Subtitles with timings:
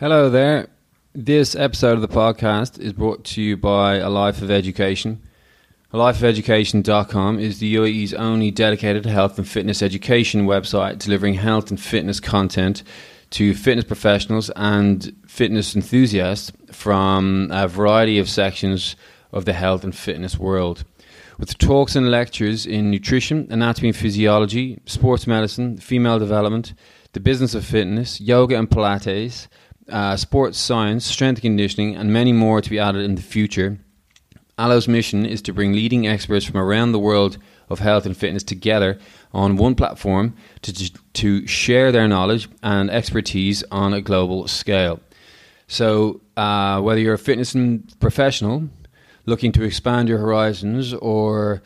[0.00, 0.70] Hello there.
[1.14, 5.22] This episode of the podcast is brought to you by A Life of Education.
[5.92, 12.18] AlifeofEducation.com is the UAE's only dedicated health and fitness education website delivering health and fitness
[12.18, 12.82] content
[13.30, 18.96] to fitness professionals and fitness enthusiasts from a variety of sections
[19.30, 20.82] of the health and fitness world.
[21.38, 26.74] With talks and lectures in nutrition, anatomy and physiology, sports medicine, female development,
[27.12, 29.46] the business of fitness, yoga and Pilates,
[29.88, 33.78] uh, sports science, strength conditioning, and many more to be added in the future.
[34.56, 37.38] Alo's mission is to bring leading experts from around the world
[37.68, 38.98] of health and fitness together
[39.32, 45.00] on one platform to, to share their knowledge and expertise on a global scale.
[45.66, 47.56] So, uh, whether you're a fitness
[47.98, 48.68] professional
[49.26, 51.62] looking to expand your horizons or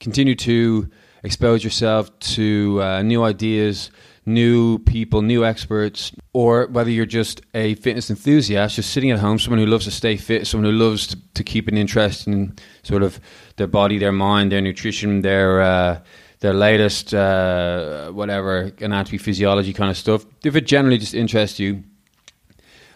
[0.00, 0.88] continue to
[1.22, 3.90] expose yourself to uh, new ideas,
[4.28, 9.38] new people, new experts, or whether you're just a fitness enthusiast, just sitting at home,
[9.38, 12.54] someone who loves to stay fit, someone who loves to, to keep an interest in
[12.82, 13.18] sort of
[13.56, 16.00] their body, their mind, their nutrition, their uh,
[16.40, 20.24] their latest uh, whatever anatomy, physiology kind of stuff.
[20.44, 21.82] If it generally just interests you,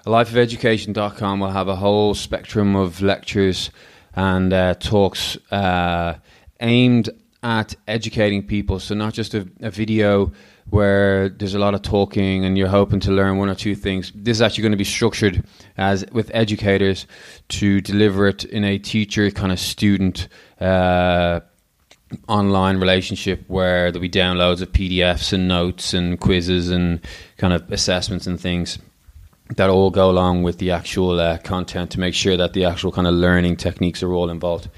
[0.06, 3.70] lifeofeducation.com will have a whole spectrum of lectures
[4.14, 6.14] and uh, talks uh,
[6.60, 7.10] aimed
[7.42, 8.78] at educating people.
[8.78, 10.32] So not just a, a, video
[10.70, 14.12] where there's a lot of talking and you're hoping to learn one or two things.
[14.14, 15.44] This is actually going to be structured
[15.76, 17.06] as with educators
[17.48, 20.28] to deliver it in a teacher kind of student.
[20.60, 21.40] Uh,
[22.28, 27.00] online relationship where there'll be downloads of PDFs and notes and quizzes and
[27.38, 28.78] kind of assessments and things
[29.56, 32.92] that all go along with the actual uh, content to make sure that the actual
[32.92, 34.68] kind of learning techniques are all involved.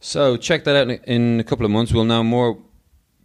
[0.00, 1.92] So check that out in a couple of months.
[1.92, 2.58] We'll know more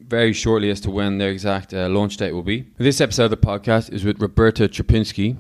[0.08, 2.66] very shortly as to when their exact uh, launch date will be.
[2.78, 5.38] This episode of the podcast is with Roberta Trzebinski,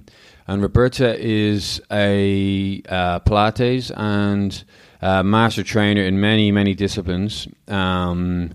[0.47, 4.63] and Roberta is a uh, Pilates and
[5.01, 7.47] uh, master trainer in many many disciplines.
[7.67, 8.53] Um,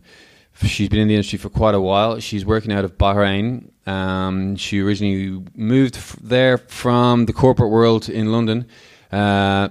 [0.62, 2.21] she's been in the industry for quite a while.
[2.21, 8.10] She's working out of Bahrain um, she originally moved f- there from the corporate world
[8.10, 8.66] in London
[9.10, 9.69] uh,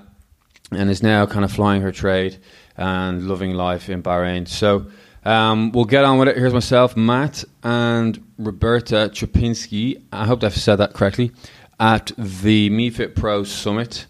[0.72, 2.38] and is now kind of flying her trade
[2.76, 4.48] and loving life in Bahrain.
[4.48, 4.88] So
[5.28, 6.38] um, we'll get on with it.
[6.38, 10.02] Here's myself, Matt, and Roberta Trzebinski.
[10.14, 11.32] I hope I've said that correctly.
[11.80, 14.06] At the MeFit Pro Summit.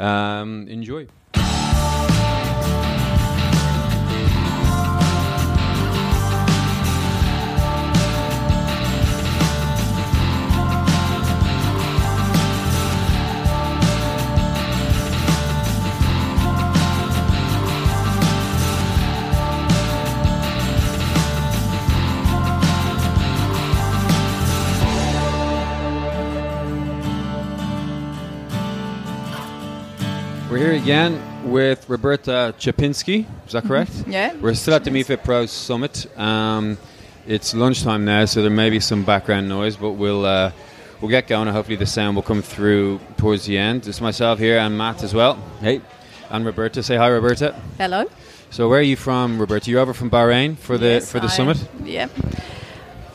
[0.00, 1.06] Um, enjoy.
[30.56, 33.26] We're here again with Roberta Trzebinski.
[33.46, 33.92] Is that correct?
[33.92, 34.10] Mm-hmm.
[34.10, 34.34] Yeah.
[34.36, 36.06] We're still at the MeFit Pro Summit.
[36.18, 36.78] Um,
[37.26, 40.52] it's lunchtime now, so there may be some background noise, but we'll uh,
[41.02, 41.46] we'll get going.
[41.46, 43.86] and Hopefully, the sound will come through towards the end.
[43.86, 45.34] It's myself here and Matt as well.
[45.60, 45.82] Hey,
[46.30, 46.82] and Roberta.
[46.82, 47.54] Say hi, Roberta.
[47.76, 48.06] Hello.
[48.48, 49.70] So, where are you from, Roberta?
[49.70, 51.58] You're over from Bahrain for the yes, for the I, summit.
[51.84, 52.08] Yeah.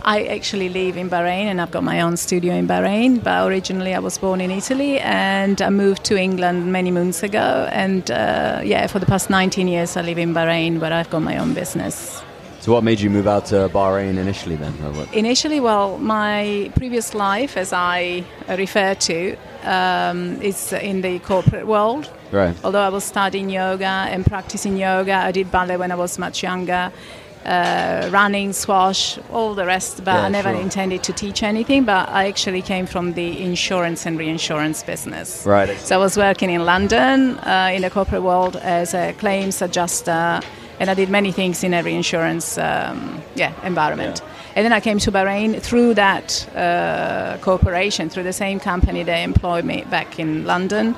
[0.03, 3.93] I actually live in Bahrain and I've got my own studio in Bahrain, but originally
[3.93, 7.67] I was born in Italy and I moved to England many moons ago.
[7.71, 11.21] And uh, yeah, for the past 19 years I live in Bahrain where I've got
[11.21, 12.23] my own business.
[12.61, 14.75] So, what made you move out to Bahrain initially then?
[15.13, 22.07] Initially, well, my previous life, as I refer to, um, is in the corporate world.
[22.31, 22.55] Right.
[22.63, 26.43] Although I was studying yoga and practicing yoga, I did ballet when I was much
[26.43, 26.91] younger
[27.45, 30.61] uh, running, squash, all the rest, but Yeah, I never sure.
[30.61, 31.85] intended to teach anything.
[31.85, 35.45] But I actually came from the insurance and reinsurance business.
[35.45, 35.77] Right.
[35.79, 40.41] So I was working in London uh, in the corporate world as a claims adjuster,
[40.79, 44.21] and I did many things in a reinsurance um, yeah, environment.
[44.55, 49.17] And then I came to Bahrain through that uh, corporation, through the same company that
[49.17, 50.95] employed me back in London.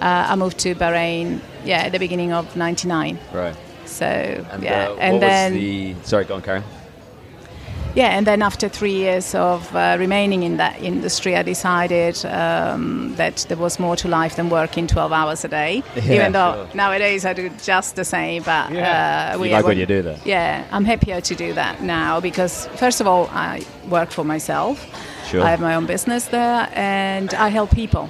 [0.00, 3.18] Uh, I moved to Bahrain, yeah, at the beginning of '99.
[3.32, 3.56] Right.
[3.90, 4.06] So
[4.52, 5.94] And, yeah, uh, and what then the.
[6.04, 6.62] Sorry, go on, Karen.
[7.96, 13.14] yeah, and then after three years of uh, remaining in that industry, I decided um,
[13.16, 15.82] that there was more to life than working 12 hours a day.
[15.96, 16.76] Yeah, even though sure.
[16.76, 19.34] nowadays I do just the same, but Yeah.
[19.34, 20.24] uh, You like when you do that?
[20.24, 24.78] Yeah, I'm happier to do that now because first of all, I work for myself.
[25.28, 25.42] Sure.
[25.42, 28.08] I have my own business there, and I help people.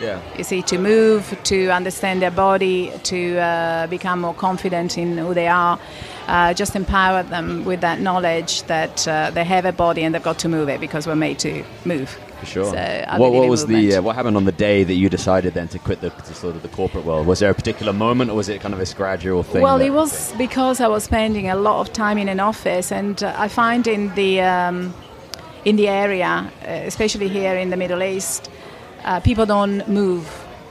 [0.00, 0.20] Yeah.
[0.36, 5.34] You see, to move, to understand their body, to uh, become more confident in who
[5.34, 5.78] they are,
[6.26, 10.22] uh, just empower them with that knowledge that uh, they have a body and they've
[10.22, 12.18] got to move it because we're made to move.
[12.40, 12.70] For sure.
[12.70, 15.68] So what, what was the uh, what happened on the day that you decided then
[15.68, 17.26] to quit the to sort of the corporate world?
[17.26, 19.62] Was there a particular moment, or was it kind of this gradual thing?
[19.62, 23.22] Well, it was because I was spending a lot of time in an office, and
[23.22, 24.92] uh, I find in the um,
[25.64, 28.50] in the area, uh, especially here in the Middle East,
[29.06, 30.26] uh, people don't move.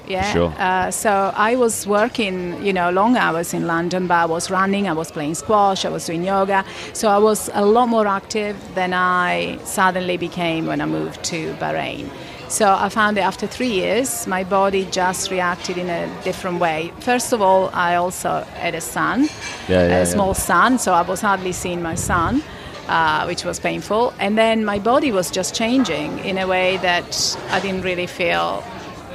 [0.08, 0.32] Yeah.
[0.34, 0.54] Sure.
[0.60, 4.88] Uh, so I was working, you know, long hours in London, but I was running,
[4.88, 6.64] I was playing squash, I was doing yoga.
[6.94, 11.54] So I was a lot more active than I suddenly became when I moved to
[11.56, 12.08] Bahrain.
[12.50, 16.92] So I found that after three years, my body just reacted in a different way.
[17.00, 19.30] First of all, I also had a son, Yeah,
[19.68, 20.04] yeah, a yeah.
[20.04, 22.44] small son, so I was hardly seeing my son,
[22.88, 24.14] uh, which was painful.
[24.20, 28.64] And then my body was just changing in a way that I didn't really feel,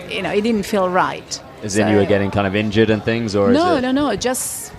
[0.08, 1.42] you know, it didn't feel right.
[1.62, 4.16] As in you were getting kind of injured and things, or no, is no, no,
[4.16, 4.72] just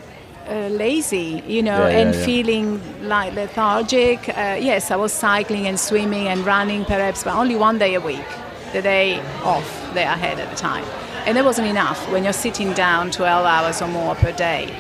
[0.50, 2.26] uh, lazy, you know, Yeah, yeah, and yeah.
[2.26, 4.28] feeling like lethargic.
[4.30, 8.02] Uh, yes, I was cycling and swimming and running perhaps, but only one day a
[8.02, 8.26] week,
[8.74, 10.86] the day off that I had at the time.
[11.28, 14.76] And that wasn't enough when you're sitting down 12 hours or more per day.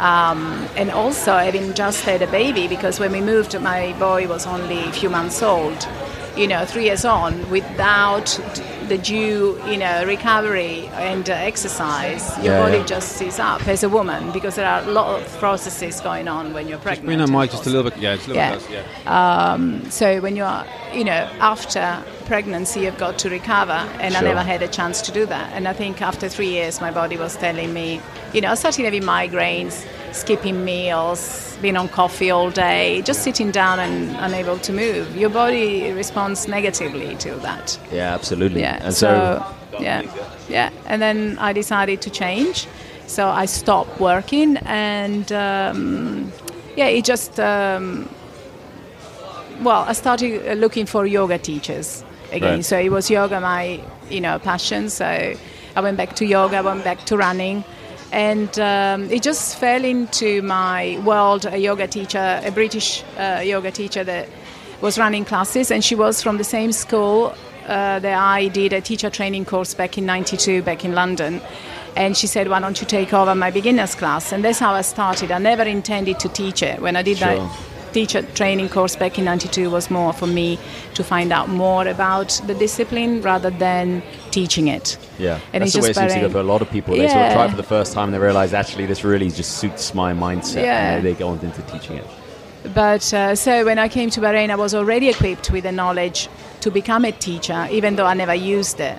[0.00, 4.46] Um, and also having just had a baby, because when we moved, my boy was
[4.46, 5.86] only a few months old.
[6.36, 8.26] You know, three years on, without
[8.88, 12.84] the due, you know, recovery and uh, exercise, your Yeah, body yeah.
[12.86, 16.54] just sits up as a woman because there are a lot of processes going on
[16.54, 17.06] when you're pregnant.
[17.06, 17.98] Bring that of mic just a little bit.
[17.98, 18.50] Yeah, just a little Yeah.
[18.54, 18.84] bit closer.
[19.04, 19.90] Yeah.
[19.90, 20.64] So when you're,
[20.94, 25.10] you know, after pregnancy, you've got to recover, and I never had a chance to
[25.10, 25.52] do that.
[25.52, 28.00] And I think after three years, my body was telling me,
[28.32, 33.80] you know, starting having migraines, skipping meals, being on coffee all day, just sitting down
[33.80, 35.16] and unable to move.
[35.16, 37.76] Your body responds negatively to that.
[37.90, 38.60] Yeah, absolutely.
[38.60, 38.78] Yeah.
[38.80, 39.44] And so,
[39.80, 40.02] yeah,
[40.48, 40.70] yeah.
[40.86, 42.68] And then I decided to change.
[43.08, 46.32] So I stopped working, and um,
[46.76, 48.08] yeah, it just um,
[49.62, 52.56] well, I started looking for yoga teachers again.
[52.56, 52.64] Right.
[52.64, 54.90] So it was yoga my you know passion.
[54.90, 55.04] So
[55.76, 57.64] I went back to yoga, I went back to running.
[58.12, 61.46] And um, it just fell into my world.
[61.46, 64.28] A yoga teacher, a British uh, yoga teacher that
[64.80, 67.34] was running classes, and she was from the same school
[67.66, 71.40] uh, that I did a teacher training course back in '92, back in London.
[71.94, 74.82] And she said, "Why don't you take over my beginners class?" And that's how I
[74.82, 75.30] started.
[75.30, 76.80] I never intended to teach it.
[76.80, 77.28] When I did Sure.
[77.28, 80.58] that teacher training course back in 92 was more for me
[80.94, 84.96] to find out more about the discipline rather than teaching it.
[85.18, 86.96] Yeah, And that's it's the way it seems to go for a lot of people.
[86.96, 89.30] They sort of try it for the first time and they realize actually this really
[89.30, 90.94] just suits my mindset, Yeah.
[90.96, 92.06] and they, they go on into teaching it.
[92.74, 96.28] But uh, so when I came to Bahrain, I was already equipped with the knowledge
[96.60, 98.98] to become a teacher, even though I never used it.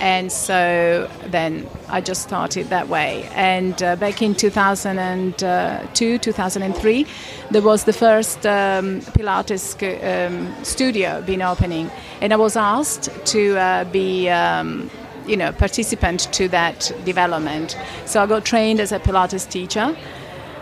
[0.00, 3.28] And so then I just started that way.
[3.34, 7.06] And uh, back in 2002, 2003,
[7.50, 9.74] there was the first um, Pilates
[10.04, 11.90] um, studio being opening.
[12.20, 14.28] And I was asked to uh, be.
[14.28, 14.90] Um,
[15.26, 17.78] you know, participant to that development.
[18.04, 19.96] So I got trained as a Pilates teacher,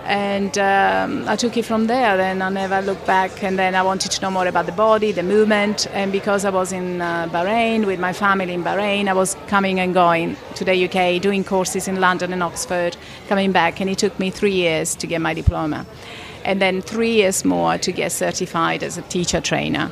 [0.04, 2.16] and um, I took it from there.
[2.16, 3.42] Then I never looked back.
[3.42, 5.86] And then I wanted to know more about the body, the movement.
[5.92, 9.78] And because I was in uh, Bahrain with my family in Bahrain, I was coming
[9.78, 12.96] and going to the UK, doing courses in London and Oxford,
[13.28, 13.80] coming back.
[13.80, 15.86] And it took me three years to get my diploma,
[16.44, 19.90] and then three years more to get certified as a teacher trainer.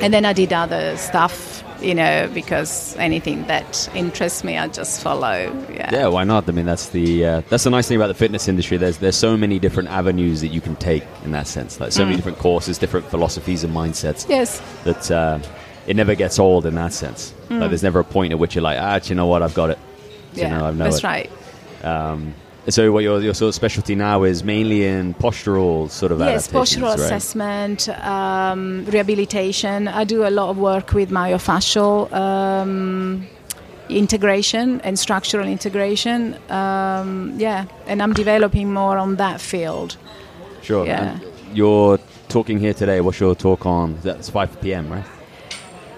[0.00, 1.53] And then I did other stuff.
[1.84, 5.52] You know, because anything that interests me, I just follow.
[5.70, 5.90] Yeah.
[5.92, 6.48] Yeah, why not?
[6.48, 8.76] I mean, that's the uh, that's the nice thing about the fitness industry.
[8.78, 11.78] There's there's so many different avenues that you can take in that sense.
[11.80, 12.06] Like so Mm.
[12.06, 14.26] many different courses, different philosophies and mindsets.
[14.28, 14.62] Yes.
[14.84, 15.38] That uh,
[15.86, 17.34] it never gets old in that sense.
[17.50, 19.42] Like there's never a point at which you're like, ah, do you know what?
[19.42, 19.78] I've got it.
[20.34, 20.42] Do Mm.
[20.42, 20.48] Yeah.
[20.52, 21.04] you know, I know that's it.
[21.04, 21.30] right.
[22.68, 26.48] So what your your sort of specialty now is mainly in postural sort of Yes,
[26.48, 26.98] postural right?
[26.98, 29.86] assessment, um, rehabilitation.
[29.88, 33.26] I do a lot of work with myofascial um,
[33.90, 36.36] integration and structural integration.
[36.50, 39.96] Um, yeah, and I'm developing more on that field.
[40.62, 40.86] Sure.
[40.86, 41.18] Yeah.
[41.20, 43.00] And you're talking here today.
[43.02, 43.98] What's your talk on?
[44.02, 45.04] That's 5 p.m., right?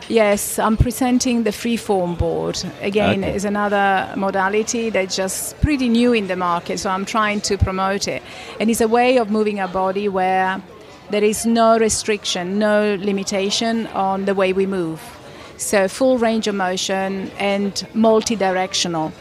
[0.08, 2.62] Yes, I'm presenting the freeform board.
[2.80, 3.34] Again, Okay.
[3.34, 8.06] is another modality that's just pretty new in the market, so I'm trying to promote
[8.06, 8.22] it.
[8.60, 10.62] And it's a way of moving our body where
[11.10, 15.00] there is no restriction, no limitation on the way we move.
[15.56, 19.12] So full range of motion and multi-directional.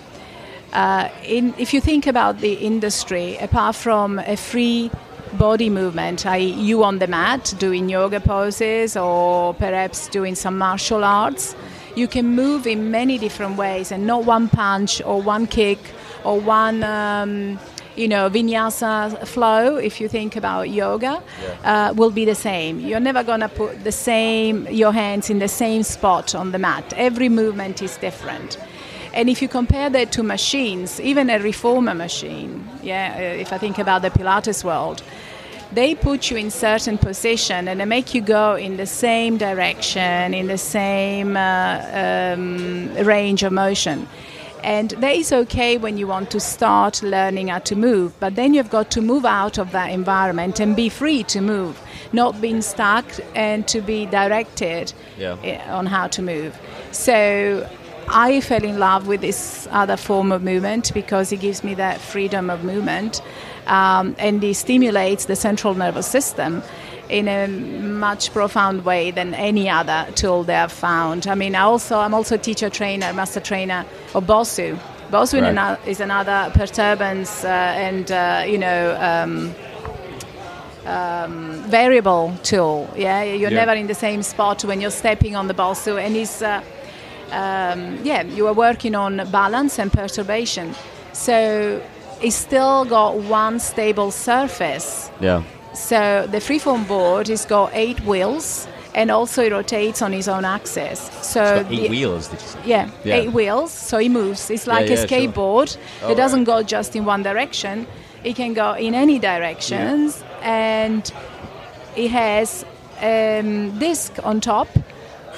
[0.71, 4.91] Uh, in, if you think about the industry, apart from a free
[5.35, 11.03] body movement, i.e., you on the mat doing yoga poses or perhaps doing some martial
[11.03, 11.55] arts,
[11.95, 15.79] you can move in many different ways and not one punch or one kick
[16.23, 16.83] or one.
[16.83, 17.59] Um,
[17.95, 21.23] you know, vinyasa flow, if you think about yoga,
[21.63, 22.81] uh, will be the same.
[22.81, 26.59] You're never going to put the same, your hands in the same spot on the
[26.59, 26.93] mat.
[26.97, 28.57] Every movement is different.
[29.13, 33.57] And if you compare that to machines, even a reformer machine, yeah, uh, if I
[33.57, 35.03] think about the Pilates world,
[35.75, 40.33] they put you in certain position and they make you go in the same direction,
[40.33, 44.07] in the same uh, um, range of motion.
[44.63, 48.55] And that is okay when you want to start learning how to move, but then
[48.55, 51.79] you've got to move out of that environment and be free to move,
[52.13, 53.05] not being stuck
[53.35, 55.37] and to be directed Yeah.
[55.43, 56.57] eh, on how to move.
[56.91, 57.69] So
[58.07, 61.99] I fell in love with this other form of movement because it gives me that
[62.01, 63.21] freedom of movement
[63.67, 66.61] um, and it stimulates the central nervous system
[67.09, 71.27] in a much profound way than any other tool they have found.
[71.27, 74.77] I mean, I also I'm also a teacher trainer, master trainer of Bosu.
[75.11, 75.77] Bosu Right.
[75.87, 78.97] is another perturbance uh, and uh, you know.
[78.99, 79.55] Um,
[80.87, 82.87] um, variable tool.
[82.95, 83.65] Yeah, you're Yeah.
[83.65, 86.61] never in the same spot when you're stepping on the Bosu, and it's uh,
[87.31, 90.75] um, yeah, you are working on balance and perturbation.
[91.13, 91.81] So
[92.21, 95.09] it's still got one stable surface.
[95.19, 95.43] Yeah.
[95.73, 100.45] So the freeform board has got eight wheels and also it rotates on its own
[100.45, 100.99] axis.
[101.21, 102.59] So eight the- wheels, did you say?
[102.65, 103.15] yeah, Yeah.
[103.15, 104.49] eight wheels, so it moves.
[104.49, 105.07] It's like yeah, a sure.
[105.07, 105.75] skateboard.
[106.03, 107.87] Oh, it doesn't go just in one direction.
[108.23, 111.11] It can go in any directions, and
[111.95, 112.65] it has
[113.01, 114.69] a um, disc on top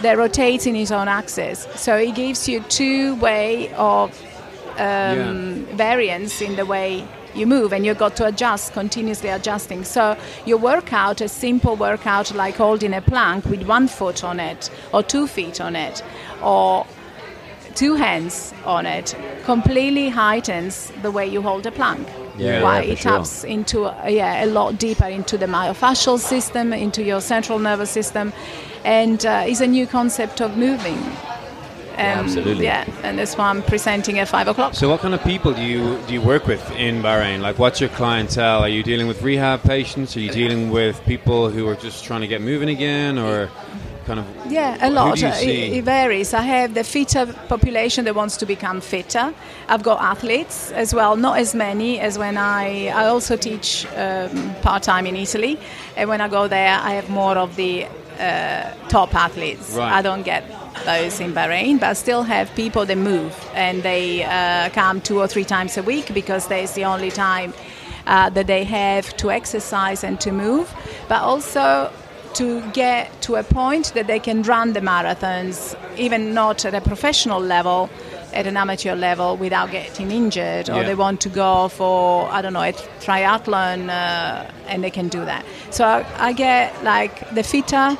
[0.01, 1.67] that rotates in its own axis.
[1.75, 4.11] So it gives you two way of
[4.77, 9.83] um, variance in the way you move and you've got to adjust continuously adjusting.
[9.83, 14.69] So your workout a simple workout like holding a plank with one foot on it
[14.93, 16.03] or two feet on it
[16.41, 16.85] or
[17.75, 19.15] two hands on it
[19.45, 22.07] completely heightens the way you hold a plank.
[22.37, 22.81] Yeah, Why?
[22.81, 23.11] yeah, it sure.
[23.11, 28.31] taps into yeah a lot deeper into the myofascial system into your central nervous system
[28.83, 30.99] and uh, is a new concept of moving
[31.97, 32.65] um, absolutely.
[32.65, 35.61] yeah and that's why i'm presenting at five o'clock So, what kind of people do
[35.61, 37.41] you do you work with in Bahrain?
[37.41, 38.59] Like, what's your clientele?
[38.61, 40.15] Are you dealing with rehab patients?
[40.15, 43.49] Are you dealing with people who are just trying to get moving again, or
[44.05, 44.25] kind of?
[44.51, 45.17] Yeah, a lot.
[45.17, 45.61] do you see?
[45.73, 46.33] It, it varies.
[46.33, 49.33] I have the fitter population that wants to become fitter.
[49.67, 52.87] I've got athletes as well, not as many as when I.
[52.87, 55.57] I also teach um, part time in Italy,
[55.95, 57.85] and when I go there, I have more of the
[58.19, 59.73] uh, top athletes.
[59.73, 59.91] Right.
[59.91, 60.43] I don't get
[60.87, 65.27] those in Bahrain, but still have people that move and they uh, come two or
[65.27, 67.53] three times a week because that's the only time
[68.07, 70.65] uh, that they have to exercise and to move,
[71.09, 71.91] but also
[72.33, 76.81] to get to a point that they can run the marathons, even not at a
[76.81, 77.89] professional level,
[78.33, 80.83] at an amateur level without getting injured, or Yeah.
[80.89, 82.73] they want to go for, I don't know, a
[83.05, 85.43] triathlon uh, and they can do that.
[85.71, 87.97] So I, I get like the fitter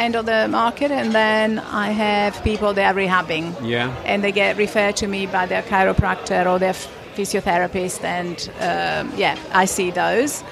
[0.00, 3.94] end of the market, and then I have people that are rehabbing Yeah.
[4.06, 6.74] and they get referred to me by their chiropractor or their
[7.16, 10.42] physiotherapist, and um, yeah, I see those.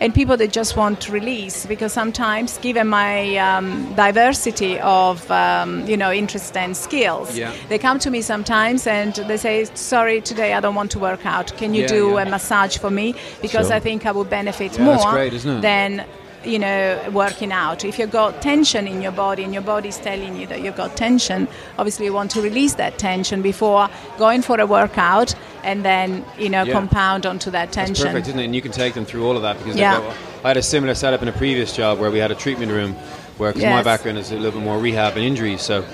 [0.00, 5.96] And people that just want release because sometimes, given my um, diversity of um, you
[5.96, 7.52] know interests and skills, Yeah.
[7.68, 11.24] they come to me sometimes and they say, "Sorry, today I don't want to work
[11.24, 11.56] out.
[11.56, 12.22] Can you Yeah, do yeah.
[12.22, 13.14] a massage for me?
[13.40, 13.76] Because Sure.
[13.76, 16.04] I think I will benefit more great, than
[16.44, 17.84] you know working out.
[17.84, 20.96] If you've got tension in your body and your body's telling you that you've got
[20.96, 26.24] tension, obviously you want to release that tension before going for a workout and then
[26.38, 26.72] you know Yeah.
[26.72, 28.06] compound onto that That's tension.
[28.06, 28.44] perfect, isn't it?
[28.46, 29.98] And you can take them through all of that because Yeah.
[30.00, 32.72] got- I had a similar setup in a previous job where we had a treatment
[32.72, 32.96] room
[33.38, 35.84] where, because my background is a little bit more rehab and injuries, so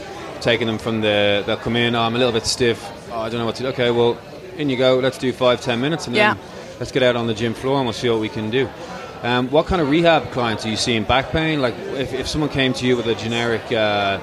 [0.40, 3.28] taking them from the, they'll come in, oh, I'm a little bit stiff, oh, I
[3.28, 3.68] don't know what to do.
[3.68, 4.16] Okay, well,
[4.56, 6.36] in you go, let's do five, ten minutes, and then
[6.80, 8.68] let's get out on the gym floor and we'll see what we can do.
[9.22, 11.02] Um, what kind of rehab clients are you seeing?
[11.04, 11.60] Back pain?
[11.60, 14.20] Like, if, if someone came to you with a generic uh,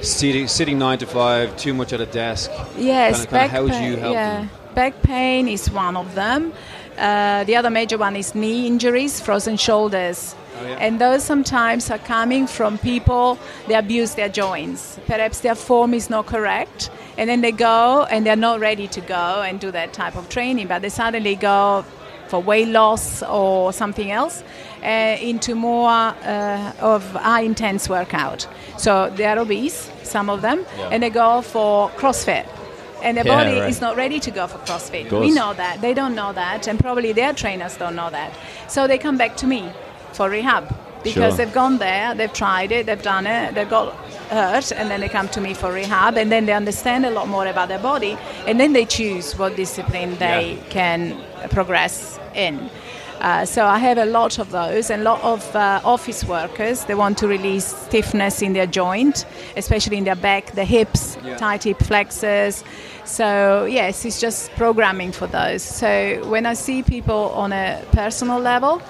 [0.00, 3.62] sitting, sitting nine to five, too much at a desk, Yes, kinda, kinda back how
[3.64, 3.90] would pain.
[3.92, 4.50] you help yeah, them?
[4.74, 6.52] back pain is one of them.
[6.96, 10.36] Uh, the other major one is knee injuries, frozen shoulders.
[10.60, 10.76] Oh, yeah.
[10.78, 15.00] And those sometimes are coming from people they abuse their joints.
[15.06, 19.00] Perhaps their form is not correct, and then they go and they're not ready to
[19.00, 21.84] go and do that type of training, but they suddenly go
[22.32, 24.42] for weight loss or something else
[24.82, 28.48] uh, into more uh, of high intense workout.
[28.78, 30.88] So they are obese, some of them, Yeah.
[30.92, 32.46] and they go for CrossFit.
[33.04, 33.68] And their Yeah, body right.
[33.72, 35.04] is not ready to go for CrossFit.
[35.26, 35.74] We know that.
[35.84, 38.30] They don't know that, and probably their trainers don't know that.
[38.74, 39.62] So they come back to me
[40.16, 40.64] for rehab
[41.02, 41.38] because Sure.
[41.38, 43.86] they've gone there, they've tried it, they've done it, they've got
[44.30, 47.26] hurt, and then they come to me for rehab, and then they understand a lot
[47.28, 48.16] more about their body,
[48.48, 50.72] and then they choose what discipline they Yeah.
[50.78, 50.98] can
[51.50, 52.70] progress in.
[53.20, 56.84] Uh, so I have a lot of those, and a lot of uh, office workers.
[56.86, 59.24] They want to release stiffness in their joint,
[59.56, 61.36] especially in their back, the hips, Yeah.
[61.36, 62.64] tight hip flexors.
[63.04, 65.62] So yes, it's just programming for those.
[65.62, 68.82] So when I see people on a personal level,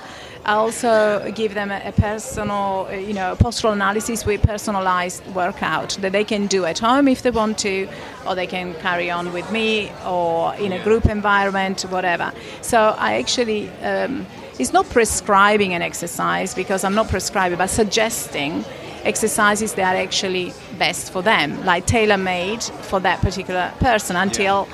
[0.45, 5.97] I also give them a, a personal, uh, you know, postural analysis with personalized workout
[6.01, 7.89] that they can do at home if they want to,
[8.27, 12.33] or they can carry on with me, or in a group environment, whatever.
[12.61, 14.27] So I actually, um,
[14.59, 18.65] it's not prescribing an exercise because I'm not prescribing, but suggesting
[19.05, 24.69] exercises that are actually best for them, like tailor-made for that particular person until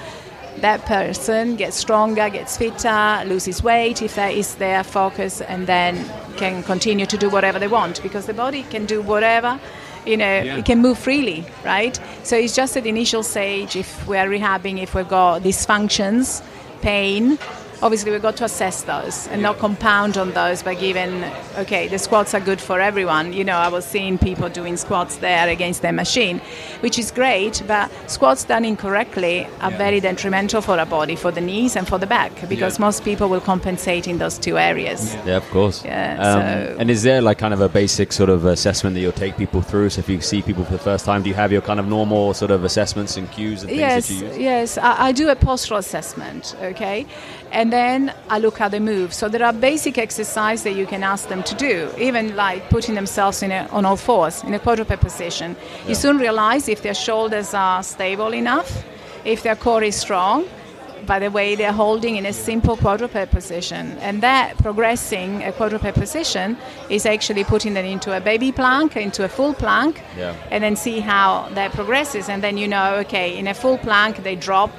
[0.62, 6.05] that person gets stronger, gets fitter, loses weight if that is their focus, and then
[6.37, 9.59] can continue to do whatever they want because the body can do whatever.
[10.07, 10.57] You know, Yeah.
[10.57, 11.99] it can move freely, right?
[12.23, 16.43] So it's just at the initial stage if we are rehabbing, if we've got dysfunctions,
[16.81, 17.38] pain,
[17.82, 21.23] obviously we've got to assess those and not compound on those by giving,
[21.56, 23.32] okay, the squats are good for everyone.
[23.32, 26.40] You know, I was seeing people doing squats there against their machine,
[26.80, 31.40] which is great, but squats done incorrectly are very detrimental for our body, for the
[31.40, 32.85] knees and for the back, because Yeah.
[32.87, 35.14] most people will compensate in those two areas.
[35.25, 35.85] Yeah, of course.
[35.85, 39.00] Yeah, Um, so- And is there like kind of a basic sort of assessment that
[39.00, 39.90] you'll take people through?
[39.90, 41.87] So if you see people for the first time, do you have your kind of
[41.87, 44.38] normal sort of assessments and cues and things yes, that you use?
[44.38, 44.78] yes.
[44.78, 47.06] I, I do a postural assessment, okay,
[47.52, 49.12] and then I look how they move.
[49.14, 52.95] So there are basic exercises that you can ask them to do, even like putting
[52.95, 55.57] themselves in a, on all fours in a quadruped position.
[55.87, 58.85] You soon realize if their shoulders are stable enough,
[59.25, 60.45] if their core is strong.
[61.07, 65.95] By the way, they're holding in a simple quadruped position, and that progressing a quadruped
[65.95, 66.59] position
[66.90, 70.35] is actually putting them into a baby plank, into a full plank, Yeah.
[70.50, 72.28] and then see how that progresses.
[72.28, 74.71] And then you know, okay, in a full plank they drop,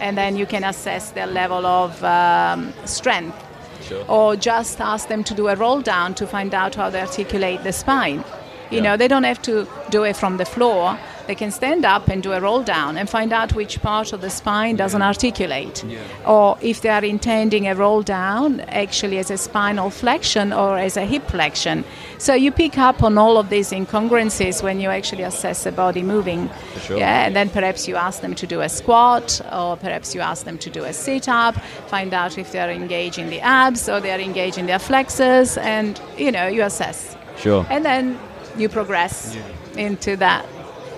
[0.00, 3.36] and then you can assess their level of um, strength.
[3.82, 4.04] Sure.
[4.08, 7.62] Or just ask them to do a roll down to find out how they articulate
[7.64, 8.24] the spine.
[8.70, 8.82] You Yeah.
[8.82, 10.98] know, they don't have to do it from the floor.
[11.26, 14.20] They can stand up and do a roll down and find out which part of
[14.20, 15.82] the spine doesn't articulate.
[15.84, 16.00] Yeah.
[16.26, 20.96] Or if they are intending a roll down actually as a spinal flexion or as
[20.96, 21.84] a hip flexion.
[22.18, 26.02] So you pick up on all of these incongruencies when you actually assess the body
[26.02, 26.50] moving.
[26.82, 26.98] Sure.
[26.98, 30.44] Yeah, and then perhaps you ask them to do a squat or perhaps you ask
[30.44, 31.54] them to do a sit up,
[31.88, 36.46] find out if they're engaging the abs or they're engaging their flexors and you know,
[36.46, 37.16] you assess.
[37.38, 37.66] Sure.
[37.70, 38.18] And then
[38.56, 39.36] you progress
[39.76, 40.46] into that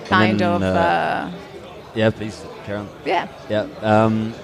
[0.09, 1.33] kind then, of uh, uh,
[1.95, 2.89] Yeah, please, Karen.
[3.05, 3.29] yeah.
[3.49, 3.67] Yeah.
[3.83, 4.35] Um,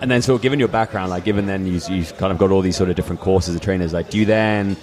[0.00, 2.50] and then, sort of, given your background, like, given then you, you've kind of got
[2.50, 4.76] all these sort of different courses of trainers, like, do you then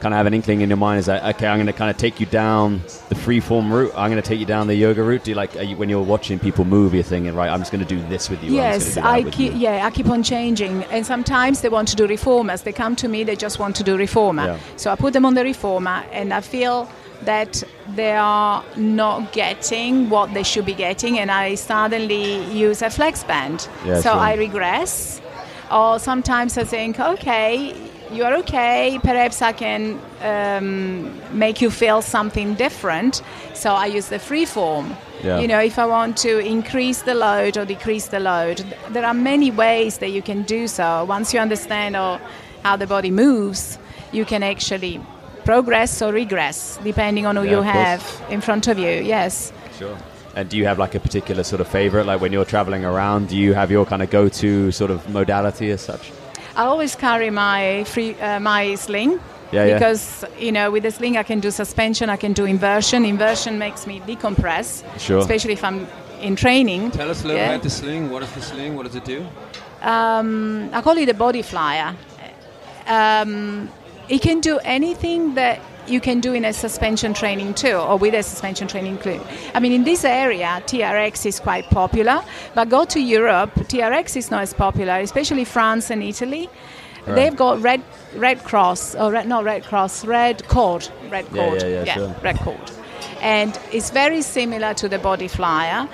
[0.00, 1.90] kind of have an inkling in your mind is like, okay, I'm going to kind
[1.90, 3.90] of take you down the free form route.
[3.96, 5.24] I'm going to take you down the yoga route.
[5.24, 7.72] Do you like, are you, when you're watching people move, you're thinking, right, I'm just
[7.72, 8.58] going to do this with you.
[8.58, 11.70] or I'm just Yes, that I keep yeah I keep on changing, and sometimes they
[11.70, 12.62] want to do reformers.
[12.62, 14.44] They come to me, they just want to do reformer.
[14.44, 14.58] Yeah.
[14.76, 16.90] So I put them on the reformer, and I feel
[17.24, 17.62] that
[17.94, 23.24] they are not getting what they should be getting, and I suddenly use a flex
[23.24, 23.68] band.
[23.84, 24.12] Yeah, so sure.
[24.12, 25.20] I regress,
[25.70, 27.74] or sometimes I think, okay,
[28.12, 28.98] you are okay.
[29.02, 33.22] Perhaps I can um, make you feel something different.
[33.54, 34.96] So I use the free form.
[35.22, 35.40] Yeah.
[35.40, 39.14] You know, if I want to increase the load or decrease the load, there are
[39.14, 41.04] many ways that you can do so.
[41.04, 42.20] Once you understand oh,
[42.62, 43.78] how the body moves,
[44.12, 45.00] you can actually
[45.44, 47.76] progress or regress depending on who Yeah, you of course.
[47.76, 48.88] have in front of you.
[48.88, 49.52] Yes.
[49.78, 49.96] Sure.
[50.36, 52.06] And do you have like a particular sort of favorite?
[52.06, 55.70] Like when you're traveling around, do you have your kind of go-to sort of modality
[55.70, 56.12] as such?
[56.56, 59.20] I always carry my free uh, my sling.
[59.52, 59.74] Yeah, yeah.
[59.74, 63.04] because you know with the sling I can do suspension, I can do inversion.
[63.04, 65.18] Inversion makes me decompress, Sure.
[65.18, 65.86] especially if I'm
[66.20, 66.90] in training.
[66.90, 67.50] Tell us a little Yeah.
[67.50, 68.10] about the sling.
[68.10, 68.74] What is the sling?
[68.76, 69.24] What does it do?
[69.82, 71.94] um, I call it a body flyer.
[72.88, 73.68] Um,
[74.08, 78.14] it can do anything that you can do in a suspension training too, or with
[78.14, 79.20] a suspension training too.
[79.54, 82.22] I mean, in this area, TRX is quite popular,
[82.54, 86.48] but go to Europe, TRX is not as popular, especially France and Italy.
[87.06, 87.16] Right.
[87.16, 87.82] They've got red,
[88.16, 92.16] red cross, or red, not red cross, red cord, red Yeah, cord, yeah, yeah, sure.
[92.22, 92.70] red cord,
[93.20, 95.86] and it's very similar to the body flyer.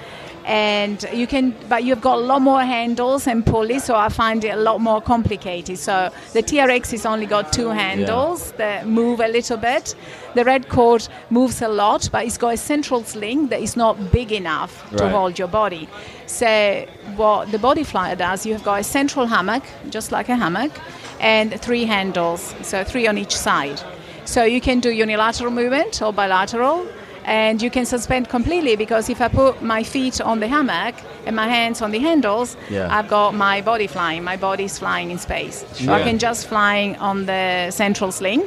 [0.50, 4.44] And you can, but you've got a lot more handles and pulleys, so I find
[4.44, 5.78] it a lot more complicated.
[5.78, 9.94] So the TRX has only got two handles that move a little bit.
[10.34, 14.10] The red cord moves a lot, but it's got a central sling that is not
[14.10, 15.88] big enough to hold your body.
[16.26, 16.84] So
[17.14, 20.72] what the body flyer does, you have got a central hammock, just like a hammock,
[21.20, 23.80] and three handles, so three on each side.
[24.24, 26.88] So you can do unilateral movement or bilateral,
[27.24, 30.94] and you can suspend completely because if I put my feet on the hammock
[31.26, 32.88] and my hands on the handles, Yeah.
[32.96, 34.24] I've got my body flying.
[34.24, 35.64] My body's flying in space.
[35.74, 38.42] So I can just flying on the central sling.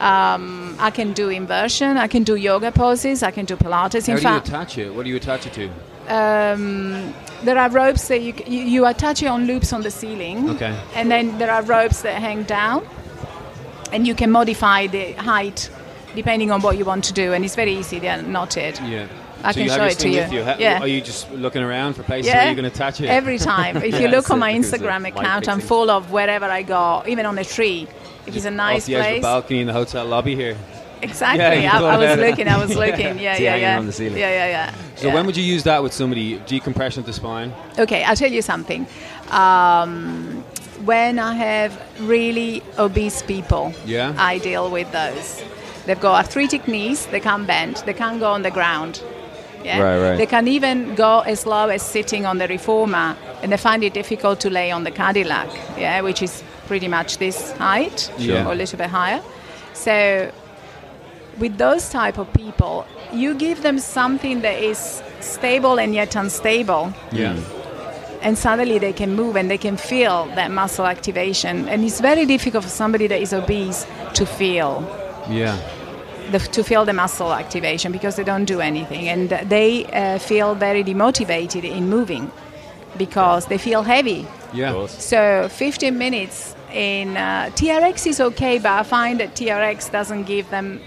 [0.00, 1.96] Um, I can do inversion.
[1.98, 3.22] I can do yoga poses.
[3.22, 4.06] I can do Pilates.
[4.06, 4.94] How In do you attach it?
[4.94, 5.70] What do you attach it to?
[6.08, 10.48] um, there are ropes that you, you you attach it on loops on the ceiling.
[10.50, 10.74] Okay.
[10.94, 12.86] And then there are ropes that hang down,
[13.92, 15.68] and you can modify the height
[16.18, 17.32] depending on what you want to do.
[17.32, 18.00] And it's very easy.
[18.00, 18.78] They're knotted.
[18.80, 19.06] Yeah.
[19.44, 20.24] I so can you show it to you.
[20.36, 20.40] you.
[20.58, 20.80] Yeah.
[20.80, 23.06] Are you just looking around for places where you're going to attach it?
[23.06, 23.76] Every time.
[23.76, 27.24] If you Yeah, look on my Instagram account, I'm full of wherever I go, even
[27.24, 27.86] on a tree.
[28.26, 29.22] If it's a nice the edge of a place.
[29.22, 30.56] balcony in the hotel lobby here.
[31.00, 31.62] Exactly.
[31.62, 32.48] Yeah, I, I was looking.
[32.48, 33.18] I was looking.
[33.20, 33.78] Yeah, yeah, yeah.
[33.78, 34.18] on the ceiling.
[34.18, 34.74] Yeah, yeah, yeah.
[34.96, 35.14] So yeah.
[35.14, 36.40] when would you use that with somebody?
[36.40, 37.52] Decompression of the spine?
[37.78, 38.88] Okay, I'll tell you something.
[39.30, 40.42] Um,
[40.84, 44.14] when I have really obese people, Yeah.
[44.18, 45.42] I deal with those.
[45.88, 49.02] They've got arthritic knees, they can't bend, they can't go on the ground.
[49.64, 49.80] Yeah?
[49.80, 50.16] Right, right.
[50.18, 53.94] They can even go as low as sitting on the reformer, and they find it
[53.94, 55.48] difficult to lay on the Cadillac,
[55.78, 58.44] yeah, which is pretty much this height Sure.
[58.44, 59.22] or a little bit higher.
[59.72, 60.30] So
[61.38, 66.92] with those type of people, you give them something that is stable and yet unstable,
[67.12, 67.32] Yeah.
[67.32, 67.42] Mm.
[68.20, 71.66] and suddenly they can move and they can feel that muscle activation.
[71.66, 74.84] And it's very difficult for somebody that is obese to feel
[75.30, 75.56] Yeah.
[76.30, 80.54] The, to feel the muscle activation because they don't do anything, and they uh, feel
[80.54, 82.30] very demotivated in moving
[82.96, 84.26] because they feel heavy.
[84.52, 84.86] Yeah.
[84.86, 90.48] So 15 minutes in uh, TRX is okay, but I find that TRX doesn't give
[90.50, 90.80] them.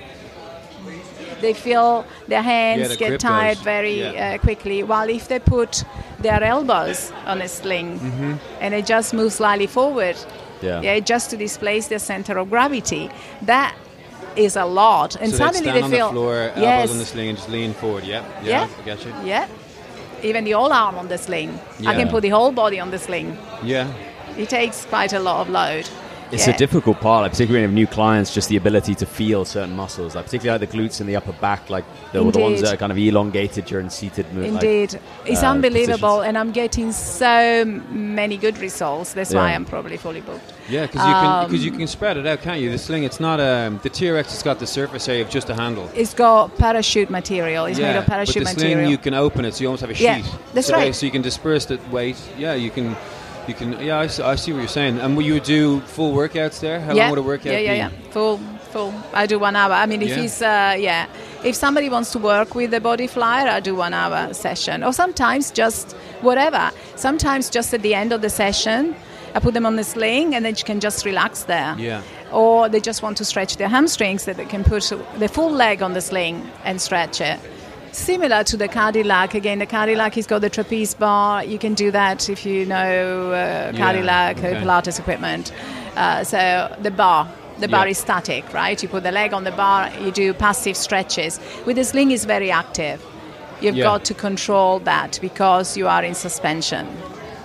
[1.41, 3.63] They feel their hands Yeah, the get tired does.
[3.63, 4.35] very Yeah.
[4.35, 4.83] uh, quickly.
[4.83, 5.83] While if they put
[6.19, 8.33] their elbows on a sling Mm-hmm.
[8.61, 10.15] and they just move slightly forward,
[10.61, 10.81] Yeah.
[10.81, 13.09] yeah, just to displace their center of gravity,
[13.41, 13.73] that
[14.35, 15.15] is a lot.
[15.15, 17.37] And so suddenly they'd stand on feel the floor, elbows yes, on the sling, and
[17.37, 18.03] just lean forward.
[18.03, 18.23] Yeah.
[18.43, 18.67] Yeah.
[18.67, 18.67] Yeah.
[18.79, 19.13] I get you.
[19.23, 19.47] yeah,
[20.23, 21.59] even the whole arm on the sling.
[21.79, 21.89] Yeah.
[21.89, 23.37] I can put the whole body on the sling.
[23.63, 23.91] Yeah.
[24.37, 25.89] It takes quite a lot of load.
[26.31, 26.53] It's Yeah.
[26.53, 29.43] a difficult part, like, particularly when you have new clients, just the ability to feel
[29.43, 32.61] certain muscles, like particularly like the glutes and the upper back, like the, the ones
[32.61, 34.63] that are kind of elongated during seated movement.
[34.63, 36.27] Indeed, it's uh, unbelievable, positions.
[36.27, 39.11] and I'm getting so many good results.
[39.11, 40.53] That's why I'm probably fully booked.
[40.71, 42.71] Yeah, because you can because Um, you can spread it out, can't you?
[42.71, 45.55] The sling, it's not um, the TRX has got the surface area of just a
[45.55, 45.89] handle.
[45.93, 47.65] It's got parachute material.
[47.65, 48.79] It's made of parachute but the material.
[48.79, 50.03] sling you can open it, so you almost have a sheet.
[50.03, 50.95] Yeah, that's so, right.
[50.95, 52.17] So you can disperse the weight.
[52.37, 52.95] Yeah, you can.
[53.47, 53.69] You can.
[53.83, 54.99] Yeah, I see, I see what you're saying.
[54.99, 56.79] And will you do full workouts there?
[56.79, 57.01] How yeah.
[57.03, 57.95] long would a workout yeah, yeah, be?
[57.95, 58.37] yeah, full,
[58.71, 58.93] full.
[59.13, 59.73] I do one hour.
[59.73, 60.23] I mean, if Yeah.
[60.23, 61.07] it's uh, yeah,
[61.43, 64.93] if somebody wants to work with the body flyer, I do one hour session, or
[64.93, 66.71] sometimes just whatever.
[66.95, 68.95] Sometimes just at the end of the session,
[69.33, 71.75] I put them on the sling, and then you can just relax there.
[71.77, 72.01] Yeah.
[72.31, 75.81] Or they just want to stretch their hamstrings, that they can put the full leg
[75.81, 77.39] on the sling and stretch it.
[77.93, 81.43] Similar to the Cadillac, again, the Cadillac has got the trapeze bar.
[81.43, 84.61] You can do that if you know uh, Cadillac uh, okay.
[84.61, 85.51] Pilates equipment.
[85.97, 87.27] Uh, so the bar,
[87.59, 87.91] the bar Yeah.
[87.91, 88.81] is static, right?
[88.81, 91.39] You put the leg on the bar, you do passive stretches.
[91.65, 93.05] With the sling, is very active.
[93.59, 93.83] You've Yeah.
[93.83, 96.87] got to control that because you are in suspension.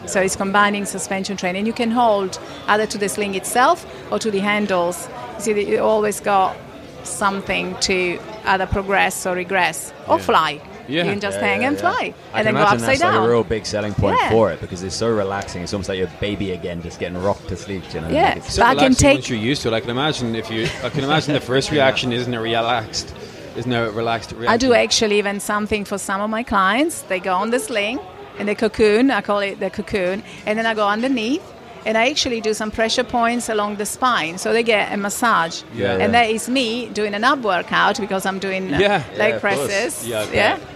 [0.07, 1.67] So it's combining suspension training.
[1.67, 2.39] You can hold
[2.69, 5.09] either to the sling itself or to the handles.
[5.37, 6.57] You see, that you always got
[7.05, 10.61] something to either progress or regress or fly.
[10.89, 11.03] Yeah.
[11.05, 11.81] You can just Yeah, hang yeah, and yeah.
[11.83, 13.15] fly I and then go upside that's down.
[13.17, 14.31] like a real big selling point Yeah.
[14.31, 15.63] for it because it's so relaxing.
[15.63, 17.83] It's almost like you're a baby again, just getting rocked to sleep.
[17.93, 18.09] You know?
[18.09, 18.23] Yeah.
[18.29, 19.75] Like it's- So I can take- once you're used to it.
[19.75, 20.69] I can imagine if you.
[20.85, 23.13] I can imagine the first reaction isn't a relaxed.
[23.57, 24.49] Isn't a relaxed reaction.
[24.53, 27.03] I do actually even something for some of my clients.
[27.03, 27.99] They go on the sling
[28.39, 31.43] and the cocoon, I call it the cocoon, and then I go underneath
[31.87, 35.63] and I actually do some pressure points along the spine so they get a massage.
[35.73, 36.09] Yeah, and yeah.
[36.09, 40.07] that is me doing an ab workout because I'm doing uh, Yeah, leg yeah, presses.
[40.07, 40.59] Yeah, yeah.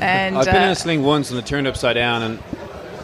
[0.00, 2.42] And I've been in uh, a sling once and it turned upside down, and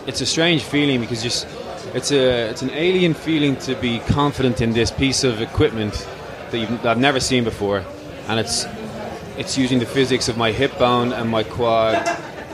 [0.06, 1.46] it's a strange feeling because just
[1.94, 6.08] it's a it's an alien feeling to be confident in this piece of equipment
[6.50, 7.84] that, you've, that I've never seen before,
[8.28, 8.66] and it's
[9.36, 12.06] it's using the physics of my hip bone and my quad.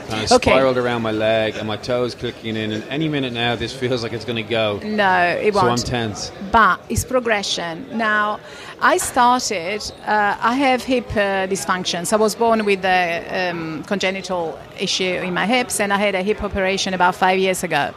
[0.07, 0.51] Kind of Okay.
[0.51, 4.03] spiraled around my leg and my toes clicking in, and any minute now this feels
[4.03, 4.79] like it's going to go.
[4.83, 6.31] no, it So I'm tense.
[6.51, 7.85] but it's progression.
[7.91, 8.39] Now,
[8.81, 12.13] I started, uh, I have hip uh, dysfunctions.
[12.13, 16.21] I was born with a um, congenital issue in my hips, and I had a
[16.23, 17.91] hip operation about five years ago.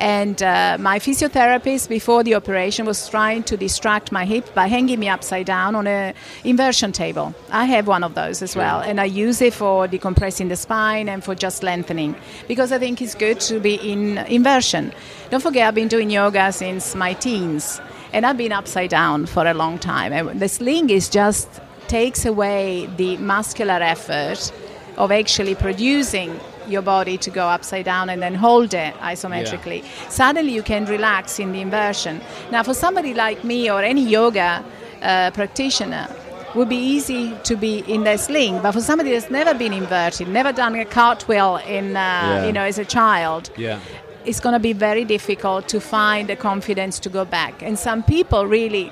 [0.00, 4.98] And uh, my physiotherapist before the operation was trying to distract my hip by hanging
[4.98, 7.34] me upside down on an inversion table.
[7.50, 11.10] I have one of those as well, and I use it for decompressing the spine
[11.10, 12.16] and for just lengthening
[12.48, 14.94] because I think it's good to be in inversion.
[15.28, 17.78] Don't forget, I've been doing yoga since my teens,
[18.14, 20.14] and I've been upside down for a long time.
[20.14, 24.50] And the sling is just takes away the muscular effort
[24.96, 29.84] of actually producing your body to go upside down and then hold it isometrically.
[30.08, 32.20] Suddenly you can relax in the inversion.
[32.50, 34.64] Now, for somebody like me or any yoga
[35.02, 36.08] uh, practitioner,
[36.54, 40.26] would be easy to be in the sling, but for somebody that's never been inverted,
[40.28, 42.46] never done a cartwheel in, uh, Yeah.
[42.46, 43.78] you know, as a child, Yeah.
[44.24, 47.62] it's going to be very difficult to find the confidence to go back.
[47.62, 48.90] And some people really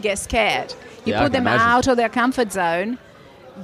[0.00, 0.74] get scared.
[1.04, 1.66] You Yeah, put them imagine.
[1.66, 2.98] out of their comfort zone,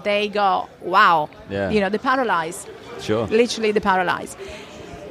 [0.03, 1.29] they go, wow.
[1.49, 1.71] Yeah.
[1.71, 2.67] You know, they paralyze.
[3.01, 3.27] Sure.
[3.27, 4.37] Literally, they paralyze.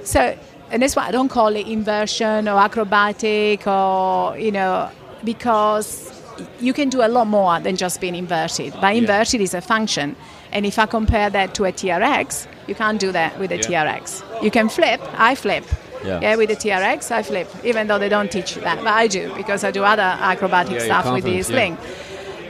[0.04, 0.38] So,
[0.72, 4.90] and that's why I don't call it inversion or acrobatic or, you know,
[5.24, 6.12] because
[6.60, 8.74] you can do a lot more than just being inverted.
[8.80, 10.16] But inverted is a function.
[10.52, 13.86] And if I compare that to a TRX, you can't do that with a Yeah.
[13.86, 14.24] TRX.
[14.44, 15.66] You can flip, I flip.
[16.06, 16.36] Yeah.
[16.38, 18.78] with the TRX, I flip, even though they don't teach that.
[18.78, 21.42] But I do because I do other acrobatic Yeah, stuff with the yeah.
[21.42, 21.78] sling.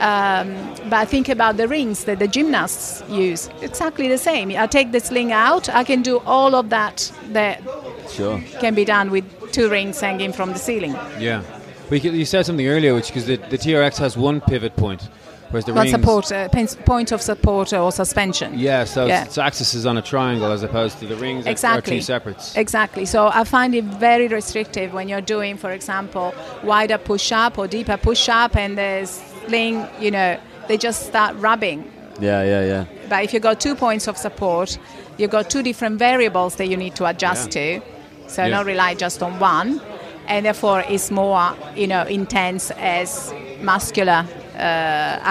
[0.00, 0.54] Um,
[0.88, 3.50] but think about the rings that the gymnasts use.
[3.62, 4.50] Exactly the same.
[4.56, 7.62] I take the sling out, I can do all of that that
[8.10, 8.40] Sure.
[8.60, 10.92] can be done with two rings hanging from the ceiling.
[11.18, 11.42] Yeah.
[11.90, 15.08] We could, you said something earlier, which because the, the TRX has one pivot point,
[15.50, 15.90] whereas the rings.
[15.90, 16.48] support, uh,
[16.84, 18.58] point of support or suspension.
[18.58, 19.24] Yeah, so Yeah.
[19.24, 21.96] its axis is on a triangle as opposed to the rings are- are Exactly.
[21.96, 22.54] two separates.
[22.56, 23.06] Exactly.
[23.06, 27.66] So I find it very restrictive when you're doing, for example, wider push up or
[27.66, 29.08] deeper push up, and the
[29.48, 31.90] sling, you know, they just start rubbing.
[32.20, 32.84] Yeah, yeah, yeah.
[33.08, 34.78] But if you got two points of support,
[35.16, 37.80] you've got two different variables that you need to adjust to.
[38.26, 38.56] So Yeah.
[38.56, 39.80] not rely just on one,
[40.26, 43.32] and therefore it's more, you know, intense as
[43.62, 44.58] muscular uh,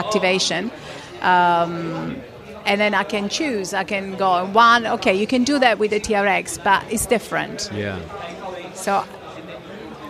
[0.01, 0.71] activation.
[1.21, 2.15] Um,
[2.65, 3.73] and then I can choose.
[3.73, 4.87] I can go on one.
[4.87, 7.69] Okay, you can do that with the TRX, but it's different.
[7.73, 7.99] Yeah.
[8.73, 9.03] So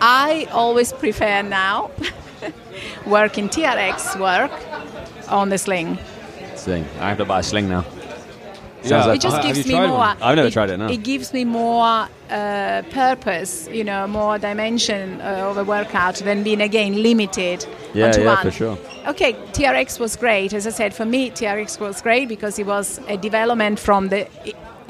[0.00, 1.90] I always prefer now
[3.06, 4.52] work in TRX work
[5.28, 5.98] on the sling.
[6.56, 6.84] Sling.
[7.00, 7.84] I have to buy a sling now.
[8.84, 9.04] Yeah.
[9.06, 9.98] Like it just gives me more.
[9.98, 10.16] one?
[10.22, 10.88] I've never tried it, no.
[10.88, 16.42] It gives me more uh, purpose, you know, more dimension uh, of a workout than
[16.44, 18.42] being again limited Yeah, onto yeah, one.
[18.44, 18.78] for sure.
[19.08, 20.52] Okay, TRX was great.
[20.52, 24.28] As I said, for me, TRX was great because it was a development from the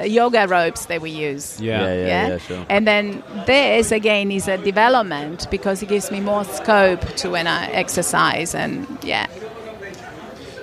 [0.06, 1.60] yoga ropes that we use.
[1.60, 1.82] Yeah.
[1.82, 2.66] Yeah, yeah, yeah, sure.
[2.68, 7.46] And then this again is a development because it gives me more scope to when
[7.46, 9.26] I exercise and yeah.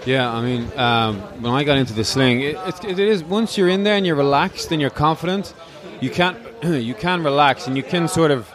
[0.05, 3.57] Yeah, I mean, um, when I got into the sling, it, it, it is once
[3.57, 5.53] you're in there and you're relaxed and you're confident,
[5.99, 8.47] you can't you can relax and you can sort of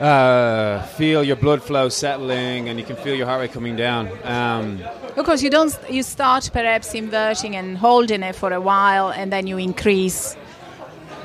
[0.00, 4.08] uh, feel your blood flow settling and you can feel your heart rate coming down.
[4.24, 4.80] Um,
[5.16, 5.76] Of course, you don't.
[5.90, 10.36] You start perhaps inverting and holding it for a while, and then you increase.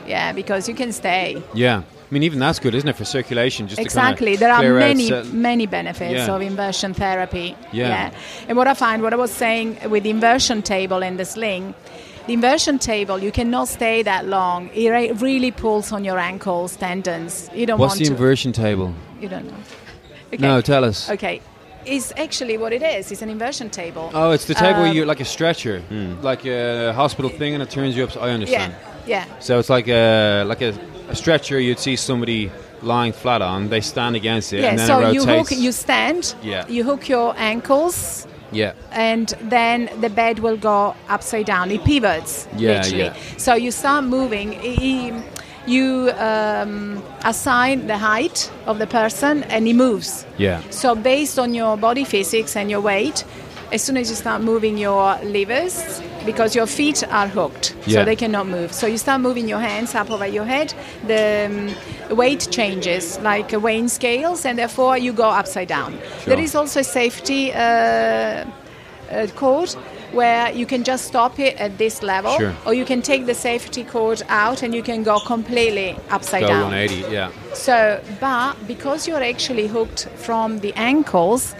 [0.07, 1.41] Yeah, because you can stay.
[1.53, 3.67] yeah, I mean, even that's good, isn't it, for circulation?
[3.67, 4.35] Just exactly.
[4.35, 6.35] There are out many, many benefits Yeah.
[6.35, 7.55] of inversion therapy.
[7.71, 8.11] Yeah.
[8.47, 11.73] And what I find, what I was saying with the inversion table and the sling,
[12.27, 14.69] the inversion table, you cannot stay that long.
[14.73, 17.49] It really pulls on your ankles, tendons.
[17.53, 17.95] You don't want to.
[17.95, 18.11] What's want the to.
[18.11, 18.93] inversion table?
[19.21, 19.57] you don't know.
[20.33, 20.37] Okay.
[20.47, 21.09] No, tell us.
[21.09, 21.41] Okay.
[21.85, 23.11] It's actually what it is.
[23.11, 24.09] It's an inversion table.
[24.13, 25.83] Oh, it's the table Um, you like a stretcher,
[26.23, 28.17] like a hospital thing, and it turns you up.
[28.17, 28.73] I understand.
[29.05, 29.25] Yeah.
[29.27, 29.39] yeah.
[29.39, 30.73] So it's like a like a,
[31.09, 32.49] a stretcher you'd see somebody
[32.81, 33.69] lying flat on.
[33.69, 35.49] They stand against it, Yeah, and then so it you rotates.
[35.49, 36.67] hook, you stand, Yeah.
[36.67, 41.71] you hook your ankles, yeah, and then the bed will go upside down.
[41.71, 43.03] It pivots, Yeah, literally.
[43.05, 43.13] yeah.
[43.37, 44.53] So you start moving.
[45.67, 50.23] You um, assign the height of the person, and he moves.
[50.37, 53.23] yeah, So based on your body physics and your weight,
[53.71, 57.99] as soon as you start moving your levers, because your feet are hooked, Yeah.
[57.99, 58.73] so they cannot move.
[58.73, 60.73] So you start moving your hands up over your head,
[61.07, 61.45] the
[62.09, 65.97] um, weight changes like uh, weighing scales, and therefore you go upside down.
[66.25, 67.57] There is also a safety uh,
[69.11, 69.75] uh, cord
[70.11, 72.53] where you can just stop it at this level, Sure.
[72.65, 76.47] or you can take the safety cord out and you can go completely upside go
[76.47, 76.71] down.
[76.71, 77.11] 180.
[77.13, 81.53] Yeah, So, but because you're actually hooked from the ankles,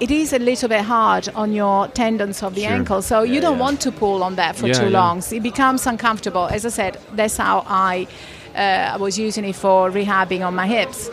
[0.00, 2.72] it is a little bit hard on your tendons of the Sure.
[2.72, 3.02] ankle.
[3.02, 3.60] So you don't yeah.
[3.64, 4.98] want to pull on that for Yeah, too yeah.
[5.00, 5.22] long.
[5.22, 6.46] So it becomes uncomfortable.
[6.46, 8.06] As I said, that's how I,
[8.54, 11.10] uh, I was using it for rehabbing on my hips.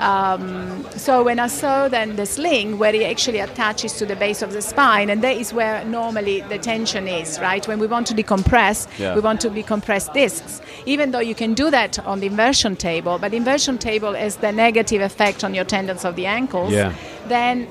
[0.00, 4.42] Um, so when I saw then the sling where it actually attaches to the base
[4.42, 7.66] of the spine, and that is where normally the tension is, right?
[7.68, 9.14] When we want to decompress, Yeah.
[9.14, 10.60] we want to decompress discs.
[10.84, 14.36] Even though you can do that on the inversion table, but the inversion table has
[14.36, 16.72] the negative effect on your tendons of the ankles.
[16.72, 16.92] Yeah.
[17.28, 17.68] Then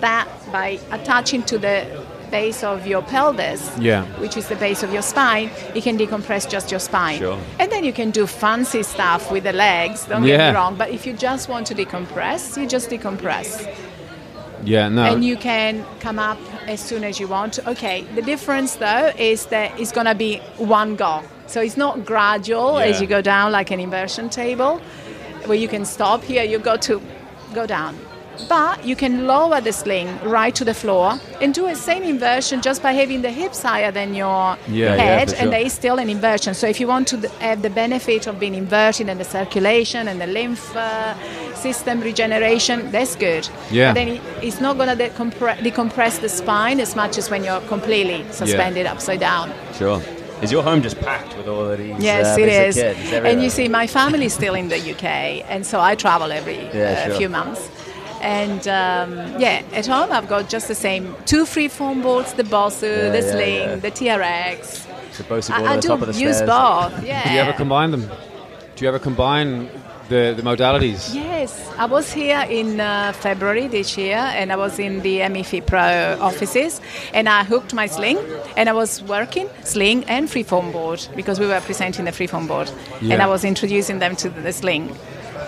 [0.00, 1.86] that by attaching to the
[2.30, 4.04] base of your pelvis, Yeah.
[4.20, 7.18] which is the base of your spine, you can decompress just your spine.
[7.18, 7.38] Sure.
[7.58, 10.90] And then you can do fancy stuff with the legs, don't get me wrong, but
[10.90, 13.66] if you just want to decompress, you just decompress.
[14.64, 15.04] Yeah, no.
[15.04, 17.58] and you can come up as soon as you want.
[17.66, 21.22] Okay, the difference though is that it's gonna be one go.
[21.46, 24.80] So it's not gradual as you go down like an inversion table
[25.46, 26.22] where you can stop.
[26.24, 27.00] Here you go to
[27.54, 27.96] go down.
[28.48, 32.60] But you can lower the sling right to the floor and do a same inversion
[32.62, 35.50] just by having the hips higher than your Yeah, yeah, head, and sure.
[35.50, 36.54] there is still an inversion.
[36.54, 40.20] So if you want to have the benefit of being inverted and the circulation and
[40.20, 41.14] the lymph uh,
[41.54, 43.48] system regeneration, that's good.
[43.70, 43.88] Yeah.
[43.90, 47.42] But then it- it's not going to decompre- decompress the spine as much as when
[47.44, 49.52] you're completely suspended upside down.
[49.76, 50.00] Sure.
[50.40, 51.96] Is your home just packed with all of these?
[51.98, 52.76] Yes, uh, it is.
[52.76, 56.30] Kids And you see, my family is still in the UK, and so I travel
[56.30, 57.16] every Yeah, uh, sure.
[57.16, 57.68] few months.
[58.20, 62.82] And um, yeah, at home I've got just the same two freeform boards, the Bosu,
[62.96, 63.76] Yeah, the Sling, yeah.
[63.76, 64.86] the TRX.
[65.12, 66.50] So Bosu I, board I at the do top of the use stairs.
[66.50, 67.04] both.
[67.04, 67.24] Yeah.
[67.28, 68.08] Do you ever combine them?
[68.76, 69.68] Do you ever combine
[70.08, 71.12] the, the modalities?
[71.14, 75.66] Yes, I was here in uh, February this year, and I was in the MEFI
[75.66, 76.80] Pro offices,
[77.12, 78.18] and I hooked my sling,
[78.56, 82.70] and I was working sling and freeform board because we were presenting the freeform board,
[83.02, 84.96] and I was introducing them to the sling,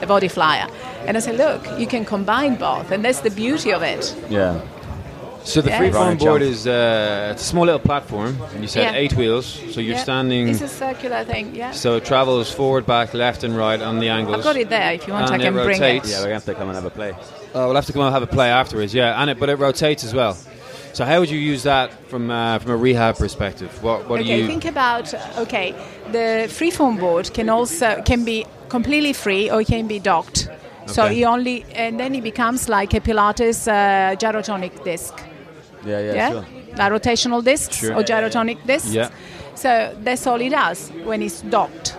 [0.00, 0.66] the body flyer,
[1.06, 4.14] and I said, look, you can combine both, and that's the beauty of it.
[4.28, 4.60] Yeah.
[5.42, 5.80] So the Yeah.
[5.80, 9.00] freeform board is uh, it's a small little platform, and you said Yeah.
[9.00, 10.02] eight wheels, so you're Yeah.
[10.02, 10.48] standing.
[10.48, 11.70] It's a circular thing, yeah.
[11.72, 14.36] So it travels forward, back, left, and right on the angles.
[14.38, 14.92] I've got it there.
[14.92, 16.04] If you want, And I can it bring it.
[16.06, 17.14] Yeah, we're going to have to come and have a play.
[17.54, 19.20] Oh, we'll have to come and have a play afterwards, yeah.
[19.20, 20.36] And it, but it rotates as well.
[20.92, 23.70] So how would you use that from uh, from a rehab perspective?
[23.82, 24.46] What what do okay, you?
[24.46, 25.72] think about okay.
[26.12, 30.48] The freeform board can also can be completely free or it can be docked.
[30.48, 30.92] Okay.
[30.92, 31.14] So Okay.
[31.18, 35.14] you only and then it becomes like a Pilates uh, gyrotonic disc.
[35.86, 36.44] Yeah, yeah, Yeah, sure.
[36.76, 37.94] Like rotational discs Sure.
[37.94, 38.92] or gyrotonic discs.
[38.94, 39.10] Yeah.
[39.54, 41.96] So that's all it does when it's docked.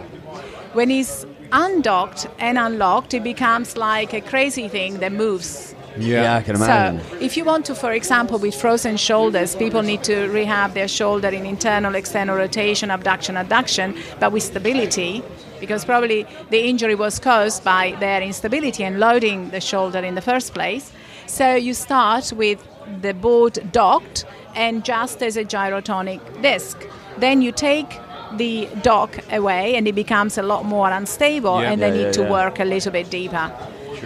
[0.73, 6.41] When it's undocked and unlocked, it becomes like a crazy thing that moves Yeah, I
[6.41, 7.01] can imagine.
[7.10, 10.88] so, if you want to, for example, with frozen shoulders, people need to rehab their
[10.88, 15.23] shoulder in internal, external rotation, abduction, adduction, but with stability,
[15.60, 20.21] because probably the injury was caused by their instability and loading the shoulder in the
[20.21, 20.91] first place.
[21.27, 22.60] So, you start with
[23.01, 24.25] the board docked
[24.56, 26.77] and just as a gyrotonic disc.
[27.17, 27.99] Then you take
[28.38, 31.71] the dock away and it becomes a lot more unstable Yeah.
[31.71, 32.32] and they Yeah, need yeah, to yeah.
[32.32, 33.51] work a little bit deeper.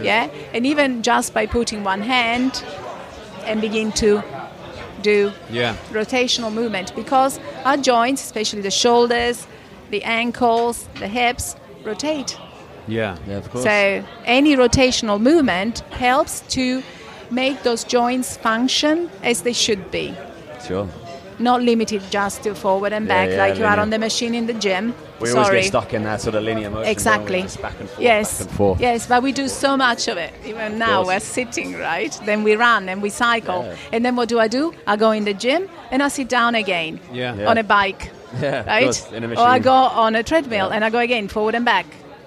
[0.04, 2.64] Yeah, and even just by putting one hand
[3.46, 4.24] and begin to
[5.02, 5.76] do yeah.
[5.92, 9.46] rotational movement because our joints, especially the shoulders,
[9.92, 12.38] the ankles, the hips, rotate.
[12.88, 13.18] Yeah.
[13.28, 13.64] Yeah, of course.
[13.64, 16.84] So any rotational movement helps to
[17.32, 20.16] make those joints function as they should be.
[20.68, 20.88] sure.
[21.40, 24.48] Not limited just to forward and back yeah, like you are on the machine in
[24.48, 24.94] the gym.
[25.20, 26.90] We always get stuck in that sort of linear motion.
[26.92, 27.42] Exactly.
[27.42, 28.38] Just back and forth, yes.
[28.40, 28.80] back and forth.
[28.82, 30.34] Yes, but we do so much of it.
[30.46, 32.18] Even now we're sitting, right?
[32.26, 33.64] Then we run and we cycle.
[33.64, 33.76] Yeah.
[33.94, 34.74] And then what do I do?
[34.88, 37.36] I go in the gym and I sit down again Yeah.
[37.36, 37.50] Yeah.
[37.50, 38.84] on a bike, Yeah, right?
[38.86, 40.76] course, in a or I go on a treadmill Yeah.
[40.76, 41.86] and I go again forward and back.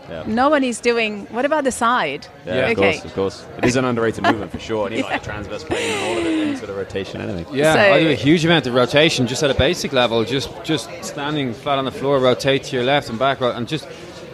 [0.08, 0.24] Yeah.
[0.26, 1.26] No one is doing.
[1.30, 2.26] What about the side?
[2.46, 2.60] Yeah, Yeah.
[2.70, 2.92] of Okay.
[2.92, 3.46] course, of course.
[3.58, 4.86] It is an underrated movement for sure.
[4.86, 7.46] And you like transverse plane and all of it, any sort of rotation, anything.
[7.54, 10.24] Yeah, So- I do a huge amount of rotation just at a basic level.
[10.24, 13.86] Just just standing flat on the floor, rotate to your left and back, and just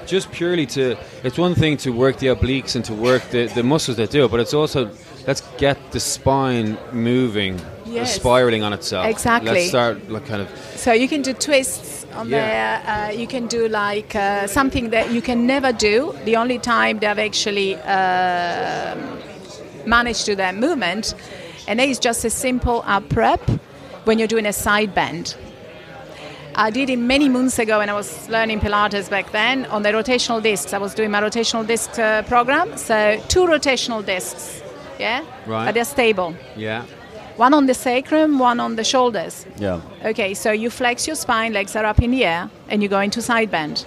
[0.07, 0.97] just purely to.
[1.23, 4.25] It's one thing to work the obliques and to work the, the muscles that do
[4.27, 4.91] it, but it's also
[5.27, 8.15] let's get the spine moving, Yes.
[8.15, 9.07] spiraling on itself.
[9.07, 9.51] Exactly.
[9.53, 10.49] Let's start like kind of.
[10.77, 12.39] So you can do twists on Yeah.
[12.47, 12.75] there.
[12.95, 16.15] Uh, you can do like uh, something that you can never do.
[16.25, 18.99] The only time they've actually um
[19.87, 21.15] managed to that movement,
[21.69, 23.41] and that is just a simple up prep
[24.05, 25.37] when you're doing a side bend.
[26.57, 29.91] I did it many months ago when I was learning Pilates back then on the
[29.91, 30.73] rotational discs.
[30.73, 32.77] I was doing my rotational disc uh, program.
[32.77, 34.63] So two rotational discs,
[35.01, 35.67] yeah, Right.
[35.67, 36.35] but they're stable.
[36.57, 36.85] Yeah.
[37.37, 39.47] One on the sacrum, one on the shoulders.
[39.59, 39.81] Yeah.
[40.05, 43.01] Okay, so you flex your spine, legs are up in the air, and you go
[43.01, 43.85] into side bend.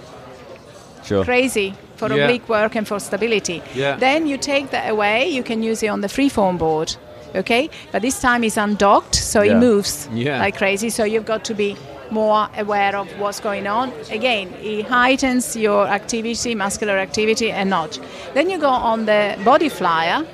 [1.04, 1.24] Sure.
[1.24, 2.24] Crazy for Yeah.
[2.24, 3.62] oblique work and for stability.
[3.74, 3.96] Yeah.
[3.96, 6.96] Then you take that away, you can use it on the freeform board.
[7.34, 9.52] Okay, but this time it's undocked, so Yeah.
[9.52, 10.38] it moves Yeah.
[10.40, 10.90] like crazy.
[10.90, 11.76] So you've got to be
[12.10, 13.92] more aware of what's going on.
[14.10, 17.98] Again, it heightens your activity, muscular activity, and not.
[18.34, 20.24] Then you go on the body flyer,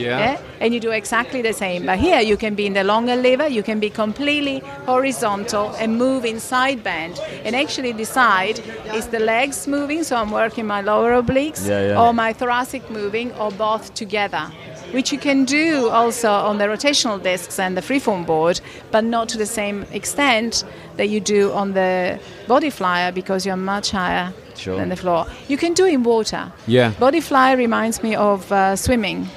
[0.00, 0.18] Yeah.
[0.18, 0.40] yeah?
[0.60, 1.86] and you do exactly the same.
[1.86, 5.96] But here you can be in the longer lever, you can be completely horizontal and
[5.98, 8.58] move in side bend and actually decide
[8.94, 12.00] is the legs moving, so I'm working my lower obliques, Yeah, yeah.
[12.02, 14.44] or my thoracic moving, or both together.
[14.92, 18.60] Which you can do also on the rotational discs and the freeform board,
[18.90, 20.64] but not to the same extent
[20.96, 22.18] that you do on the
[22.48, 24.76] body flyer because you're much higher Sure.
[24.76, 25.24] than the floor.
[25.48, 26.52] You can do in water.
[26.66, 26.90] Yeah.
[26.98, 29.28] Body fly reminds me of uh, swimming,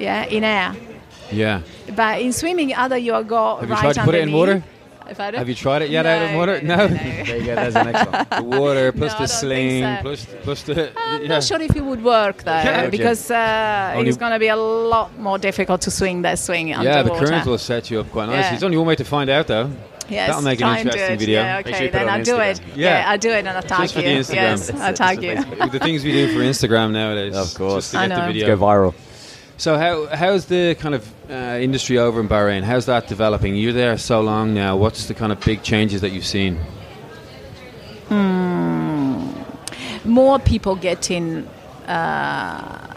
[0.00, 0.74] yeah, in air.
[1.30, 1.60] Yeah.
[1.94, 4.62] But in swimming, either you go Have you right tried to put it in water?
[5.08, 6.60] If I Have you tried it yet out of water?
[6.62, 6.86] no, No.
[6.86, 6.96] no, no.
[7.26, 7.54] There you go.
[7.56, 8.26] There's the next one.
[8.30, 10.02] The water plus No, the I sling so.
[10.02, 11.28] plus plus the I'm yeah.
[11.28, 14.56] not sure if it would work though, Yeah, because uh, it's going to be a
[14.56, 17.26] lot more difficult to swing that swing Yeah, the underwater.
[17.26, 18.40] current will set you up quite nicely.
[18.42, 18.50] Yeah.
[18.50, 19.70] There's only one way to find out though.
[20.08, 21.18] Yes, That'll make an do interesting it.
[21.20, 21.40] video.
[21.42, 22.56] Yeah, Make sure okay, you put then I'll do it.
[22.60, 22.76] Instagram.
[22.76, 23.04] Yeah.
[23.10, 24.08] I'll do it and I'll tag Just for you.
[24.08, 24.34] the Instagram.
[24.34, 25.34] Yes, I'll tag you.
[25.70, 27.36] the things we do for Instagram nowadays.
[27.36, 27.84] Of course.
[27.84, 28.26] Just to I get the know.
[28.26, 28.46] video.
[28.56, 28.94] Go viral.
[29.60, 32.62] So how how's the kind of uh, industry over in Bahrain?
[32.62, 33.56] How's that developing?
[33.56, 34.74] You're there so long now.
[34.74, 36.58] What's the kind of big changes that you've seen?
[40.04, 41.46] More people getting
[41.86, 42.94] uh,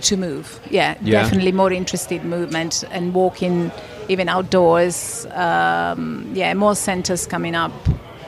[0.00, 0.58] to move.
[0.70, 1.20] Yeah, Yeah.
[1.22, 3.70] definitely more interested movement and walking
[4.08, 5.26] even outdoors.
[5.34, 7.72] Um, yeah, more centers coming up.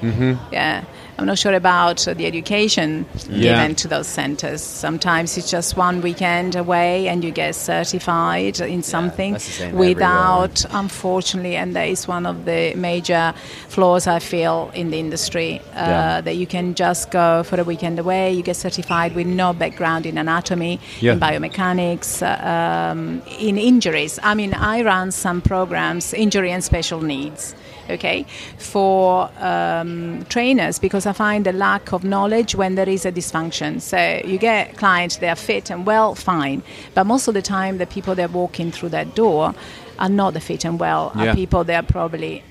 [0.03, 0.34] Mm-hmm.
[0.53, 0.84] Yeah.
[1.19, 3.55] I'm not sure about the education Yeah.
[3.55, 4.62] given to those centers.
[4.62, 9.89] Sometimes it's just one weekend away and you get certified in something the same everywhere.
[9.89, 13.35] without, unfortunately, and that is one of the major
[13.69, 16.21] flaws I feel in the industry uh, Yeah.
[16.21, 20.07] that you can just go for a weekend away, you get certified with no background
[20.07, 21.14] in anatomy, Yeah.
[21.14, 22.49] in biomechanics, uh,
[22.93, 24.21] um, in injuries.
[24.23, 27.57] I mean, I run some programs, injury and special needs.
[27.91, 28.24] Okay,
[28.59, 33.80] for um, trainers because I find a lack of knowledge when there is a dysfunction.
[33.80, 36.62] So you get clients they are fit and well, fine,
[36.95, 39.55] but most of the time the people that are walking through that door
[39.99, 41.12] are not the fit and well.
[41.16, 41.32] Yeah.
[41.32, 42.43] Are people that are probably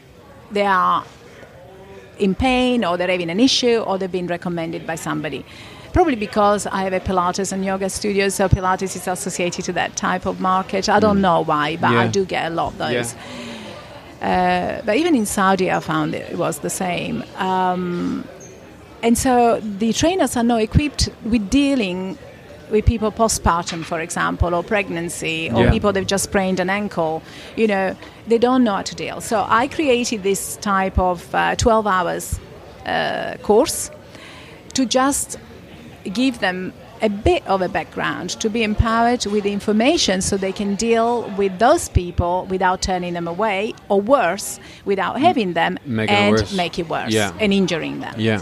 [0.52, 1.04] they are
[2.20, 5.46] in pain or they're having an issue or they've been recommended by somebody.
[5.94, 9.96] Probably because I have a Pilates and yoga studio, so Pilates is associated to that
[9.96, 10.90] type of market.
[10.90, 12.02] I don't know why, but Yeah.
[12.02, 13.14] I do get a lot of those.
[13.14, 13.20] Yeah.
[14.22, 17.24] Uh, but even in Saudi, I found it was the same.
[17.38, 18.28] Um,
[19.04, 22.18] and so the trainers are not equipped with dealing
[22.72, 25.72] with people postpartum, for example, or pregnancy, or Yeah.
[25.72, 27.22] people that've just sprained an ankle.
[27.56, 27.96] You know,
[28.28, 29.22] they don't know how to deal.
[29.22, 32.40] So I created this type of uh, 12 hours
[32.86, 33.90] uh, course
[34.74, 35.38] to just
[36.14, 40.76] give them a bit of a background to be empowered with information so they can
[40.76, 46.56] deal with those people without turning them away or worse without having them Make and
[46.56, 47.34] make it worse Yeah.
[47.40, 48.42] and injuring them Yeah.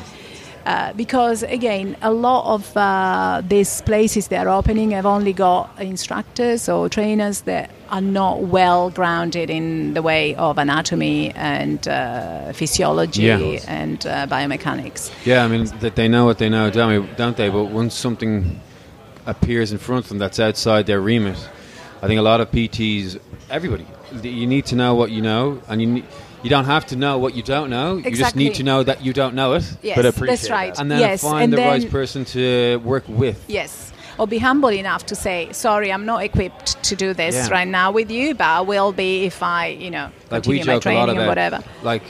[0.66, 5.70] Uh, because again a lot of uh, these places that are opening have only got
[5.80, 12.52] instructors or trainers that are not well grounded in the way of anatomy and uh,
[12.54, 13.60] physiology Yeah.
[13.68, 17.14] and uh, biomechanics Yeah, I mean that they know what they know, don't they?
[17.16, 17.50] Don't they?
[17.50, 18.60] But once something
[19.28, 21.38] appears in front of them that's outside their remit,
[22.02, 23.86] I think a lot of PTs, everybody,
[24.24, 26.06] you need to know what you know, and you need,
[26.44, 27.98] you don't have to know what you don't know.
[27.98, 30.74] You just need to know that you don't know it, yes But appreciate that's right
[30.76, 30.82] that.
[30.82, 33.44] and then yes find and the then, right person to work with.
[33.48, 33.92] Yes.
[34.18, 37.50] Or be humble enough to say, sorry, I'm not equipped to do this Yeah.
[37.50, 40.66] right now with you, but I will be if I, you know, Like we continue
[40.66, 41.64] my joke a lot training or about, whatever.
[41.84, 42.04] like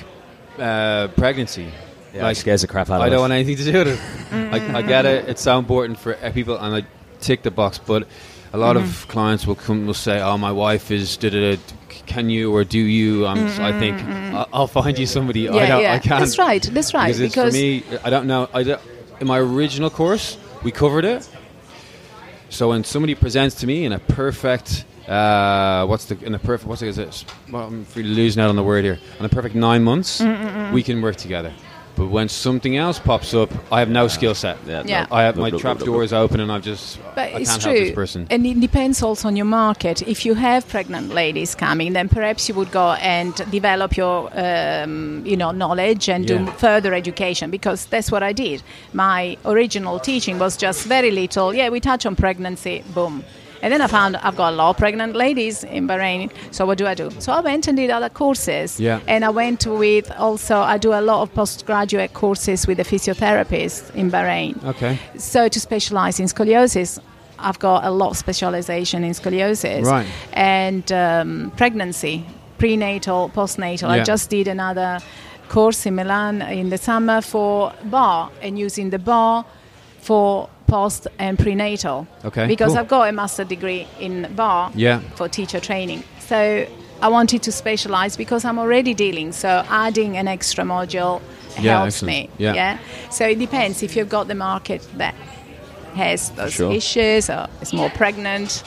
[0.59, 1.71] uh, pregnancy.
[2.13, 3.21] Yeah, like scares the crap out of I don't us.
[3.21, 4.53] want anything to do with it.
[4.53, 5.27] I, I get it.
[5.27, 6.85] It's so important for uh, people, and I
[7.19, 7.77] tick the box.
[7.77, 8.07] But
[8.55, 8.85] a lot Mm-hmm.
[9.03, 11.61] of clients will come, will say, "Oh, my wife is da da da.
[12.05, 13.95] Can you or do you?" I'm, I think
[14.35, 15.49] I'll, I'll find you somebody.
[15.49, 15.81] I Yeah, don't.
[15.81, 15.93] yeah.
[15.93, 16.19] I can't.
[16.21, 18.47] That's right, that's right, Because, because- for me, I don't know.
[18.53, 18.81] I don't,
[19.21, 21.27] in my original course, we covered it.
[22.49, 26.67] So when somebody presents to me in a perfect, uh, what's the in a perfect
[26.69, 27.25] what's it, is it?
[27.51, 28.99] Well, I'm really losing out on the word here.
[29.19, 31.51] In a perfect nine months, Mm, we can work together.
[31.95, 34.57] But when something else pops up, I have no skill set.
[34.67, 35.05] Yeah, Yeah.
[35.11, 37.71] I have my trap door is open, and I've just But I it's can't true.
[37.71, 38.27] help this person.
[38.29, 40.01] And it depends also on your market.
[40.01, 45.21] If you have pregnant ladies coming, then perhaps you would go and develop your, um,
[45.25, 46.37] you know, knowledge and Yeah.
[46.39, 48.61] do further education because that's what I did.
[48.93, 51.53] My original teaching was just very little.
[51.53, 53.23] Yeah, we touch on pregnancy, boom.
[53.65, 56.29] And then I found I've got a lot of pregnant ladies in Bahrain.
[56.51, 57.09] So what do I do?
[57.17, 58.79] So I went and did other courses.
[58.79, 58.99] Yeah.
[59.07, 63.95] And I went with also I do a lot of postgraduate courses with a physiotherapist
[63.95, 64.63] in Bahrain.
[64.63, 64.99] Okay.
[65.17, 66.99] So to specialize in scoliosis,
[67.39, 70.05] I've got a lot of specialization in scoliosis Right.
[70.33, 72.23] and um, pregnancy,
[72.59, 73.87] prenatal, postnatal.
[73.89, 74.99] I just did another
[75.49, 79.43] course in Milan in the summer for bar and using the bar
[80.01, 82.07] for post and prenatal.
[82.23, 82.79] Okay, Because cool.
[82.79, 84.99] I've got a master degree in bar Yeah.
[85.15, 86.03] for teacher training.
[86.19, 86.65] So
[87.01, 89.31] I wanted to specialize because I'm already dealing.
[89.31, 91.21] So adding an extra module
[91.59, 92.39] Yeah, helps excellent.
[92.39, 92.45] me.
[92.45, 92.77] Yeah.
[93.11, 95.13] So it depends if you've got the market that
[95.95, 96.71] has those Sure.
[96.73, 98.63] issues or is more pregnant.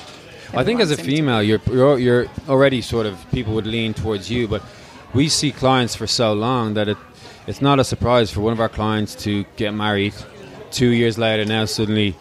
[0.54, 3.52] I think as a everyone seems to- female, you're, you're you're already sort of people
[3.54, 4.62] would lean towards you, but
[5.12, 6.96] we see clients for so long that it
[7.46, 10.14] it's not a surprise for one of our clients to get married.
[10.70, 12.16] Two years later, now suddenly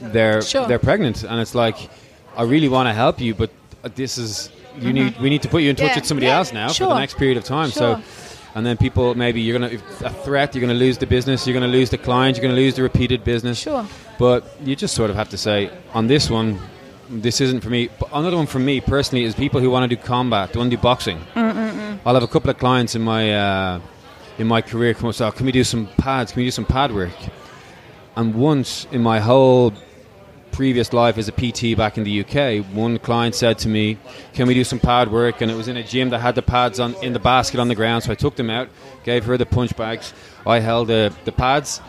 [0.00, 0.66] they're Sure.
[0.66, 1.76] they're pregnant, and it's like
[2.36, 3.50] I really want to help you, but
[3.94, 4.92] this is you mm-hmm.
[4.92, 6.86] need we need to put you in touch Yeah, with somebody yeah, else now for
[6.86, 7.70] the next period of time.
[7.70, 7.96] Sure.
[7.96, 8.02] So,
[8.54, 10.54] and then people maybe you're gonna a threat.
[10.54, 11.46] You're gonna lose the business.
[11.46, 12.36] You're gonna lose the client.
[12.36, 13.58] You're gonna lose the repeated business.
[13.58, 13.86] Sure.
[14.18, 16.58] But you just sort of have to say on this one,
[17.08, 17.88] this isn't for me.
[17.98, 20.70] But another one for me personally is people who want to do combat, they want
[20.70, 21.18] to do boxing.
[21.34, 21.98] Mm, mm, mm.
[22.04, 23.80] I'll have a couple of clients in my uh,
[24.38, 25.14] in my career come up.
[25.14, 26.32] So oh, can we do some pads?
[26.32, 27.10] Can we do some pad work?
[28.16, 29.72] And once in my whole
[30.52, 33.96] previous life as a PT back in the UK, one client said to me,
[34.34, 36.42] "Can we do some pad work?" And it was in a gym that had the
[36.42, 38.04] pads on in the basket on the ground.
[38.04, 38.68] So I took them out,
[39.04, 40.12] gave her the punch bags.
[40.46, 41.80] I held the, the pads,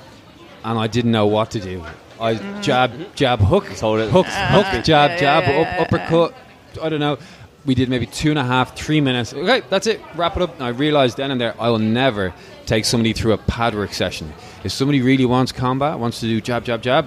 [0.63, 1.83] and I didn't know what to do.
[2.19, 2.61] I mm-hmm.
[2.61, 4.09] jab, jab, hook, hold it.
[4.09, 6.33] hook, hook, jab, jab, up, uppercut.
[6.81, 7.17] I don't know.
[7.65, 9.33] We did maybe two and a half, three minutes.
[9.33, 10.01] Okay, that's it.
[10.15, 10.53] Wrap it up.
[10.55, 12.33] And I realized then and there, I will never
[12.65, 14.33] take somebody through a pad work session.
[14.63, 17.05] If somebody really wants combat, wants to do jab, jab, jab,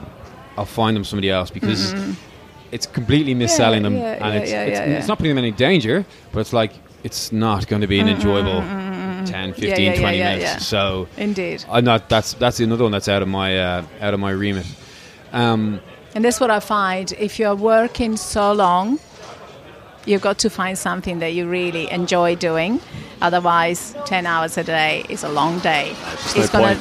[0.57, 1.95] I'll find them somebody else because
[2.73, 4.99] it's completely misselling them, yeah, and yeah, it's yeah, it's, yeah, yeah.
[4.99, 6.73] it's not putting them in any danger, but it's like
[7.05, 10.43] it's not going to be an enjoyable 10, 15, Yeah, yeah, 20 yeah, minutes.
[10.45, 10.59] yeah.
[10.59, 11.65] So Indeed.
[11.71, 12.09] I'm not.
[12.09, 14.67] That's that's another one that's out of my uh, out of my remit.
[15.33, 15.81] Um,
[16.15, 17.13] And that's what I find.
[17.19, 18.99] If you're working so long,
[20.07, 22.81] you've got to find something that you really enjoy doing.
[23.21, 25.95] Otherwise, 10 hours a day is a long day.
[26.35, 26.75] just no gonna.
[26.75, 26.81] point.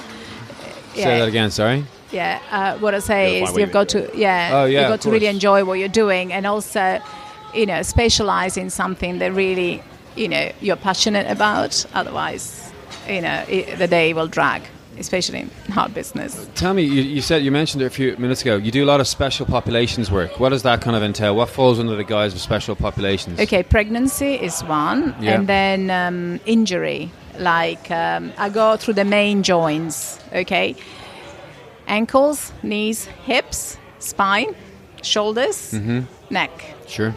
[0.94, 1.52] Say that again.
[1.52, 1.84] Sorry.
[2.12, 5.12] Yeah, uh, what I say is you've got to, yeah, Oh, yeah, you've got to
[5.12, 7.02] really enjoy what you're doing and also,
[7.54, 9.84] you know, specialize in something that really,
[10.16, 11.86] you know, you're passionate about.
[11.94, 12.72] Otherwise,
[13.10, 14.62] you know, it, the day will drag,
[15.00, 16.48] especially in our business.
[16.56, 18.56] Tell me, you, you said you mentioned it a few minutes ago.
[18.58, 20.40] You do a lot of special populations work.
[20.40, 21.36] What does that kind of entail?
[21.36, 23.40] What falls under the guise of special populations?
[23.40, 25.34] Okay, pregnancy is one, Yeah.
[25.36, 27.12] and then um, injury.
[27.40, 30.20] Like um, I go through the main joints.
[30.34, 30.76] Okay,
[31.88, 34.56] ankles, knees, hips, spine,
[35.02, 36.00] shoulders, Mm-hmm.
[36.34, 36.52] neck.
[36.88, 37.14] Sure.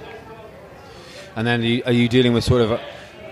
[1.37, 2.81] And then are you, are you dealing with sort of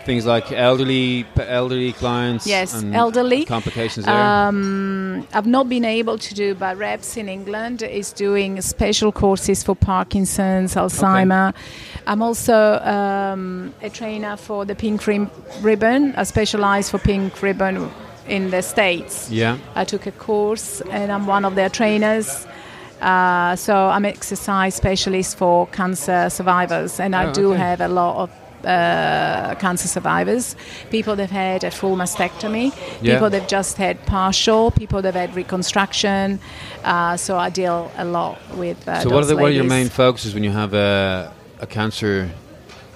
[0.07, 2.47] things like elderly elderly clients?
[2.47, 3.45] Yes, elderly.
[3.45, 4.15] complications there.
[4.15, 9.63] Um, I've not been able to do, but Reps in England is doing special courses
[9.65, 11.53] for Parkinson's, Alzheimer.
[12.07, 12.55] I'm also
[12.95, 15.31] um, a trainer for the Pink Rim-
[15.61, 16.15] Ribbon.
[16.17, 17.91] I specialize for Pink Ribbon
[18.29, 19.31] in the States.
[19.31, 19.59] yeah.
[19.75, 22.47] I took a course and I'm one of their trainers.
[23.01, 27.59] Uh, so I'm an exercise specialist for cancer survivors, and I Oh, do okay.
[27.61, 28.31] have a lot of
[28.65, 30.57] uh, cancer survivors.
[30.91, 33.15] People that've had a full mastectomy, Yeah.
[33.15, 36.39] people that've just had partial, people that've had reconstruction.
[36.85, 38.87] Uh, so I deal a lot with.
[38.89, 41.67] Uh, So what are the what are your main focuses when you have a, a
[41.67, 42.31] cancer?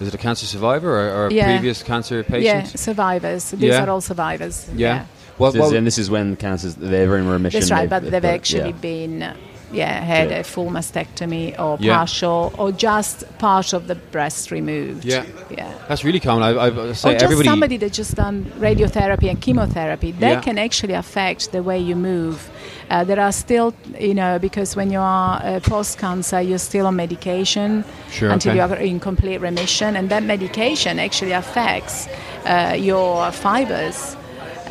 [0.01, 1.45] Is it a cancer survivor or, or a Yeah.
[1.59, 3.51] previous cancer Yeah, survivors.
[3.51, 3.85] These Yeah.
[3.85, 4.67] are all survivors.
[4.75, 5.05] Yeah.
[5.39, 7.61] Well, This- well, and this is when cancers they're in remission.
[7.61, 8.81] That's right, but they've got- actually yeah.
[8.91, 9.35] been,
[9.73, 10.39] yeah, had Yeah.
[10.39, 11.97] a full mastectomy or Yeah.
[11.99, 15.05] partial or just part of the breast removed.
[15.05, 15.25] Yeah.
[15.51, 15.73] yeah.
[15.89, 16.43] that's really common.
[16.43, 20.13] I, I, say Or just somebody that just done radiotherapy and chemotherapy.
[20.13, 20.41] That Yeah.
[20.41, 22.51] can actually affect the way you move.
[22.91, 26.87] Uh, there are still, you know, because when you are uh, post cancer, you're still
[26.87, 28.57] on medication Sure, until okay.
[28.59, 32.09] you are in complete remission, and that medication actually affects
[32.47, 34.17] uh, your fibers.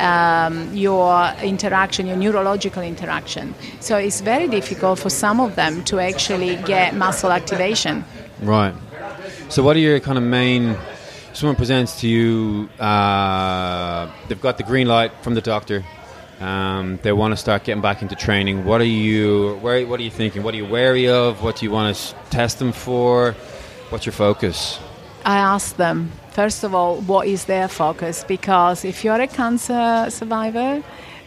[0.00, 3.54] Um, your interaction, your neurological interaction.
[3.80, 8.04] So it's very difficult for some of them to actually get muscle activation.
[8.42, 8.74] Right.
[9.50, 10.76] So, what are your kind of main?
[11.32, 12.68] Someone presents to you.
[12.78, 15.84] Uh, they've got the green light from the doctor.
[16.40, 18.64] Um, they want to start getting back into training.
[18.64, 19.58] What are you?
[19.60, 19.86] Where?
[19.86, 20.42] What are you thinking?
[20.42, 21.42] What are you wary of?
[21.42, 23.32] What do you want to test them for?
[23.90, 24.78] What's your focus?
[25.24, 28.24] I ask them, first of all, what is their focus?
[28.26, 30.82] Because if you're a cancer survivor,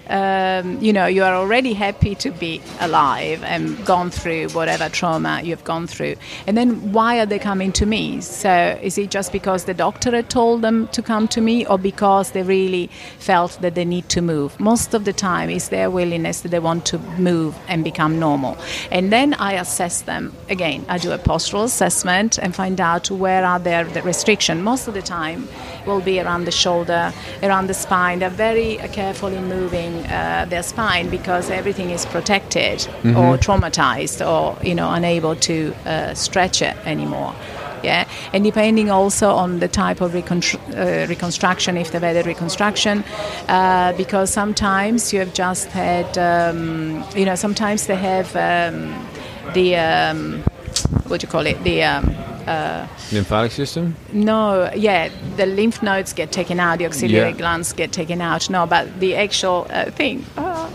[0.10, 5.42] um, you know, you are already happy to be alive and gone through whatever trauma
[5.44, 6.16] you've gone through.
[6.48, 8.22] And then why are they coming to me?
[8.22, 11.78] So is it just because the doctor had told them to come to me or
[11.78, 12.88] because they really
[13.20, 14.60] felt that they need to move?
[14.60, 18.58] Most of the time, it's their willingness that they want to move and become normal.
[18.92, 20.36] And then I assess them.
[20.50, 24.64] Again, I do a postural assessment and find out where are their the restriction.
[24.64, 25.48] Most of the time
[25.86, 28.20] will be around the shoulder, around the spine.
[28.20, 34.58] They're very careful in moving uh, their spine because everything is protected or traumatized or
[34.66, 37.34] you know unable to uh, stretch it anymore.
[37.84, 42.24] Yeah, and depending also on the type of reconstru- uh, reconstruction, if they've had a
[42.24, 43.04] reconstruction,
[43.50, 49.06] uh, because sometimes you have just had, um, you know, sometimes they have um,
[49.54, 50.44] the, um,
[51.08, 51.84] what do you call it, the
[52.48, 53.96] um, Lymphatic system.
[54.12, 57.38] no, yeah, the lymph nodes get taken out, the auxiliary Yeah.
[57.38, 58.50] glands get taken out.
[58.50, 60.70] No, but the actual uh, thing, oh.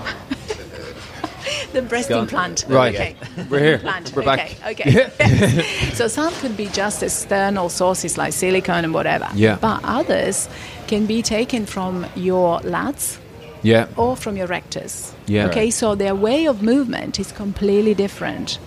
[1.73, 2.65] the breast implant.
[2.69, 2.95] Right.
[2.95, 3.17] Okay.
[3.51, 3.75] We're here.
[3.75, 4.13] Implant.
[4.15, 4.57] We're back.
[4.67, 5.07] Okay.
[5.17, 5.63] Okay.
[5.95, 9.29] so some could be just external sources like silicone and whatever.
[9.35, 9.59] Yeah.
[9.61, 10.49] But others
[10.87, 13.19] can be taken from your lats
[13.63, 13.87] Yeah.
[13.97, 15.15] or from your rectus.
[15.27, 15.47] Yeah.
[15.49, 15.71] Okay.
[15.71, 18.59] So their way of movement is completely different.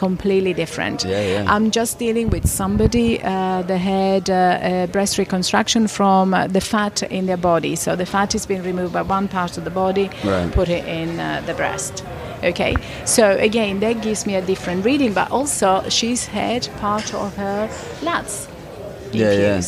[0.00, 1.04] Completely different.
[1.04, 1.54] Yeah, yeah.
[1.54, 6.60] I'm just dealing with somebody uh, that had uh, uh, breast reconstruction from uh, the
[6.62, 7.76] fat in their body.
[7.76, 10.50] So the fat is being removed by one part of the body, Right.
[10.52, 12.02] put it in uh, the breast.
[12.42, 12.74] Okay,
[13.04, 17.68] so again, that gives me a different reading, but also she's had part of her
[18.00, 18.48] lats
[19.12, 19.60] Yeah, yeah.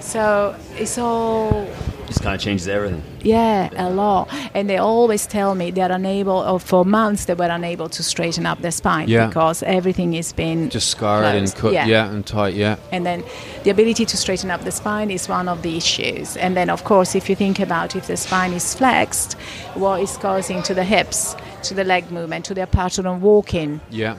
[0.00, 1.68] So it's all
[2.08, 3.02] Just kind of changes everything.
[3.28, 4.28] Yeah, a lot.
[4.54, 8.46] And they always tell me they're unable, or for months they were unable to straighten
[8.46, 9.26] up their spine Yeah.
[9.28, 11.56] because everything is been Just scarred and closed.
[11.56, 11.72] cut.
[11.72, 11.86] Yeah.
[11.86, 12.10] Yeah.
[12.12, 12.54] and tight.
[12.54, 12.76] Yeah.
[12.92, 13.22] And then
[13.64, 16.36] the ability to straighten up the spine is one of the issues.
[16.36, 19.34] And then, of course, if you think about if the spine is flexed,
[19.74, 23.80] what is causing to the hips, to the leg movement, to their pattern of walking,
[23.90, 24.14] Yeah.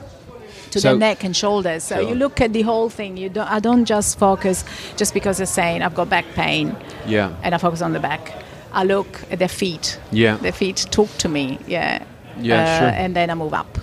[0.70, 1.82] to So- the neck and shoulders.
[1.84, 2.08] So Sure.
[2.08, 3.16] you look at the whole thing.
[3.16, 4.64] You don't, I don't just focus
[4.96, 7.30] just because they're saying I've got back pain Yeah.
[7.42, 8.32] and I focus on the back.
[8.72, 9.98] I look at their feet.
[10.12, 10.36] Yeah.
[10.36, 11.58] Their feet talk to me.
[11.66, 12.04] Yeah.
[12.40, 12.88] Yeah, Uh, sure.
[12.88, 13.78] And then I move up.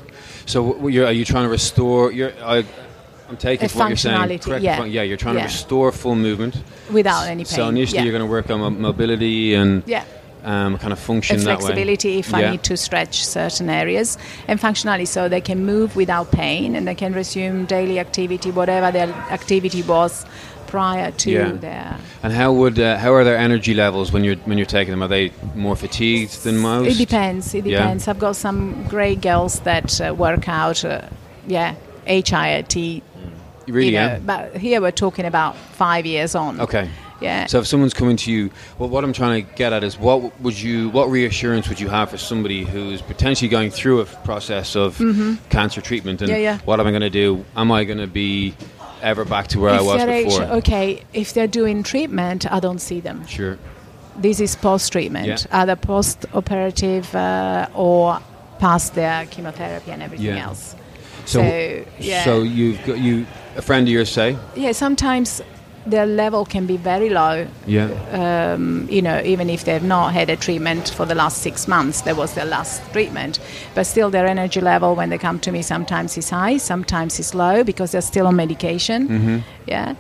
[0.46, 2.12] So you're, are you trying to restore?
[2.12, 2.64] You're, I,
[3.30, 4.40] I'm taking what you're saying.
[4.40, 4.64] Correct.
[4.64, 4.78] yeah.
[4.78, 5.02] fun- yeah.
[5.04, 5.42] You're trying Yeah.
[5.48, 6.56] to restore full movement.
[6.92, 7.46] Without any pain.
[7.46, 8.04] So initially yeah.
[8.06, 10.04] you're going to work on mobility and Yeah.
[10.46, 11.66] um, kind of function and that way.
[11.66, 14.18] flexibility if I need to stretch certain areas,
[14.48, 18.90] and functionality so they can move without pain and they can resume daily activity, whatever
[18.92, 20.26] their activity was
[20.68, 21.52] prior to Yeah.
[21.54, 21.98] their.
[22.24, 25.02] And how would uh, how are their energy levels when you're when you're taking them?
[25.04, 26.88] Are they more fatigued than most?
[26.92, 27.54] It depends.
[27.54, 27.78] It Yeah.
[27.80, 28.08] depends.
[28.08, 30.84] I've got some great girls that uh, work out.
[30.86, 31.02] Uh,
[31.48, 31.76] yeah,
[32.08, 33.02] HIIT.
[33.68, 33.88] Really?
[33.88, 34.20] you know, yeah.
[34.26, 36.60] But here we're talking about five years on.
[36.62, 36.90] Okay.
[37.20, 37.48] Yeah.
[37.48, 40.40] So if someone's coming to you, well, what I'm trying to get at is what
[40.40, 44.76] would you, what reassurance would you have for somebody who's potentially going through a process
[44.76, 44.98] of
[45.50, 46.42] cancer treatment and Mm-hmm.
[46.42, 46.60] Yeah, yeah.
[46.66, 47.44] what am I going to do?
[47.56, 48.54] Am I going to be
[49.02, 50.44] ever back to where I was before?
[50.58, 53.26] Okay, if they're doing treatment, I don't see them.
[53.28, 53.58] Sure.
[54.18, 55.38] This is post-treatment, Yeah.
[55.62, 58.20] either post-operative uh, or
[58.60, 60.48] past their chemotherapy and everything Yeah.
[60.48, 60.76] else.
[61.26, 62.24] So, So, yeah.
[62.24, 63.26] so you've got you
[63.56, 65.42] a friend of yours say, Yeah, sometimes
[65.90, 67.48] their level can be very low.
[67.66, 71.68] yeah, Um, you know, even if they've not had a treatment for the last six
[71.68, 73.40] months, that was their last treatment.
[73.76, 77.34] But still, their energy level when they come to me sometimes is high, sometimes is
[77.34, 79.08] low because they're still on medication.
[79.08, 79.38] Mm-hmm.
[79.68, 79.96] Yeah.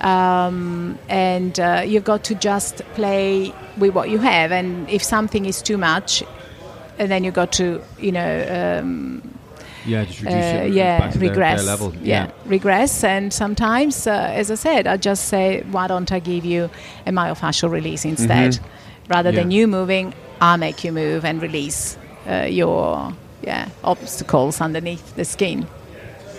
[0.00, 4.52] Um, and uh, you've got to just play with what you have.
[4.52, 6.22] And if something is too much,
[6.98, 9.29] and then you've got to, you know, um,
[9.86, 11.66] yeah, just reduce uh, it yeah, back to their- their, regress.
[11.66, 11.94] level.
[12.02, 12.30] Yeah.
[12.46, 13.04] regress.
[13.04, 16.70] And sometimes, uh, as I said, I just say, why don't I give you
[17.06, 18.58] a myofascial release instead,
[19.08, 19.50] rather than Mm-hmm.
[19.50, 19.58] Yeah.
[19.60, 20.14] you moving?
[20.40, 21.96] I'll make you move and release
[22.28, 23.12] uh, your
[23.42, 25.66] yeah obstacles underneath the skin.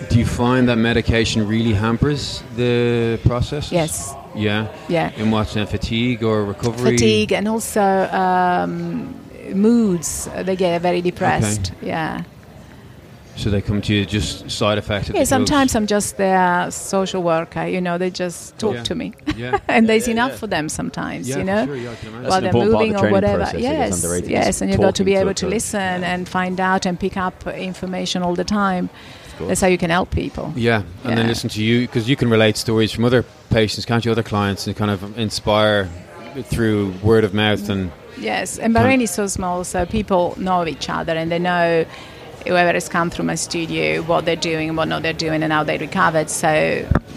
[0.09, 3.71] Do you find that medication really hampers the process?
[3.71, 4.13] Yes.
[4.35, 4.67] Yeah.
[4.89, 5.11] Yeah.
[5.17, 5.69] In what sense?
[5.69, 6.91] Fatigue or recovery?
[6.93, 7.81] Fatigue and also
[8.11, 9.13] um,
[9.53, 10.27] moods.
[10.33, 11.73] uh, They get very depressed.
[11.81, 12.23] Yeah.
[13.41, 15.09] So they come to you just side effects.
[15.09, 15.21] of Yeah.
[15.23, 15.75] the Sometimes drugs?
[15.75, 17.65] I'm just their social worker.
[17.65, 18.83] You know, they just talk Yeah.
[18.83, 19.57] to me, Yeah.
[19.67, 20.37] and there's yeah, enough yeah.
[20.37, 21.27] for them sometimes.
[21.27, 21.65] Yeah, you for know.
[21.65, 23.37] sure, yeah, I can while they're important part of moving the or whatever.
[23.39, 26.01] process, I guess, Yes, yes, and you've got to be talking to able to listen
[26.01, 26.13] Yeah.
[26.13, 28.89] and find out and pick up information all the time.
[29.47, 30.53] That's how you can help people.
[30.55, 34.05] Yeah, and then listen to you because you can relate stories from other patients, can't
[34.05, 34.11] you?
[34.11, 35.89] Other clients and kind of inspire
[36.43, 40.89] through word of mouth and Yes, and Bahrain is so small, so people know each
[40.89, 41.85] other and they know
[42.47, 45.51] whoever has come through my studio, what they're doing and what not they're doing, and
[45.51, 46.29] how they recovered.
[46.29, 46.47] So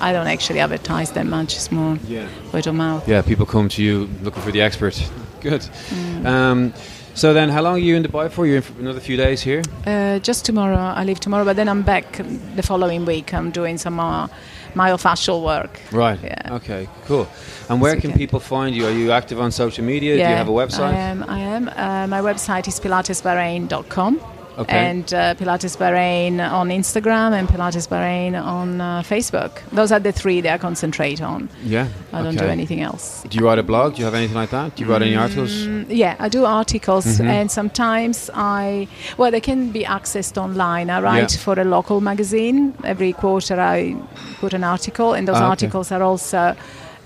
[0.01, 1.55] I don't actually advertise that much.
[1.55, 3.09] It's more yeah, word of mouth.
[3.09, 3.23] yeah.
[3.23, 4.95] People come to you looking for the expert.
[5.41, 5.61] Good.
[5.61, 6.27] Mm.
[6.27, 6.75] Um,
[7.15, 8.47] so then, how long are you in Dubai for?
[8.47, 9.63] You're in for another few days here.
[9.87, 10.77] Uh, just tomorrow.
[10.77, 12.21] I leave tomorrow, but then I'm back
[12.57, 13.33] the following week.
[13.33, 14.29] I'm doing some more
[14.75, 15.81] myofascial work.
[15.93, 16.19] Right.
[16.23, 16.55] Yeah.
[16.57, 16.89] Okay.
[17.05, 17.29] Cool.
[17.69, 18.87] And where can people find you?
[18.87, 20.15] Are you active on social media?
[20.15, 20.93] Do you have a website?
[20.93, 21.23] I am.
[21.29, 21.69] I am.
[21.69, 24.21] Uh, my website is pilatesbahrain.com.
[24.57, 24.77] Okay.
[24.91, 29.63] And uh, Pilates Bahrain on Instagram and Pilates Bahrain on uh, Facebook.
[29.73, 31.49] Those are the three that I concentrate on.
[31.65, 31.89] yeah.
[32.13, 33.25] I don't do anything else.
[33.29, 33.95] Do you write a blog?
[33.95, 34.77] Do you have anything like that?
[34.77, 35.51] Do you write any articles?
[35.67, 37.27] Mm, yeah, I do articles, Mhm.
[37.27, 38.87] and sometimes I,
[39.19, 40.89] well, they can be accessed online.
[40.91, 41.39] I write Yeah.
[41.45, 42.75] for a local magazine.
[42.85, 43.97] Every quarter, I
[44.41, 45.51] put an article, and those Ah, okay.
[45.51, 46.55] articles are also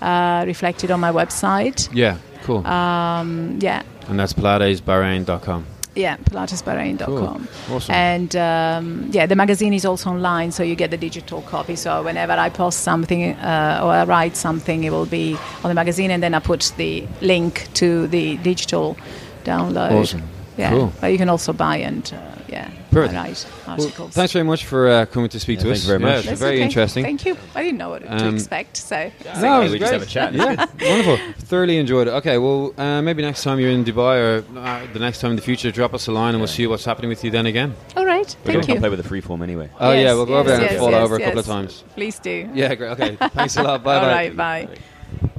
[0.01, 1.89] uh, reflected on my website.
[1.93, 2.15] Yeah.
[2.45, 2.65] Cool.
[2.65, 5.65] Um, yeah, and that's pilatesbahrain.com.
[5.95, 7.47] yeah, pilatesbahrain.com.
[7.67, 7.75] Cool.
[7.75, 7.95] Awesome.
[7.95, 11.75] And um, yeah, the magazine is also online, so you get the digital copy.
[11.75, 15.73] So whenever I post something uh, or I write something, it will be on the
[15.75, 18.97] magazine, and then I put the link to the digital
[19.43, 19.91] download.
[19.91, 20.23] Awesome.
[20.57, 20.93] Yeah, Cool.
[20.99, 23.13] but you can also buy and uh, yeah, Perfect.
[23.13, 25.83] write Well, thanks very much for uh, coming to speak Yeah, to thank us.
[25.83, 26.25] you very much.
[26.25, 26.63] Yeah, it's very okay.
[26.63, 27.03] interesting.
[27.03, 27.37] Thank you.
[27.53, 29.99] I didn't know what to Um, expect, so No, Okay, it was we just great.
[29.99, 30.33] have a chat.
[30.33, 31.17] Yeah, wonderful.
[31.45, 32.11] Thoroughly enjoyed it.
[32.11, 35.35] Okay, well, uh, maybe next time you're in Dubai or uh, the next time in
[35.35, 37.75] the future, drop us a line and we'll see what's happening with you then again.
[37.95, 38.35] all right.
[38.43, 38.79] We're Thank going to you.
[38.79, 39.69] play with the freeform anyway.
[39.79, 41.39] Oh yeah, Yes, we'll go over yes, there and yes, fall yes, over a couple
[41.39, 41.83] of times.
[41.95, 42.49] Please do.
[42.53, 42.91] Yeah, great.
[42.91, 43.83] Okay, thanks a lot.
[43.83, 44.07] Bye All bye.
[44.07, 44.35] right.
[44.35, 45.29] Bye.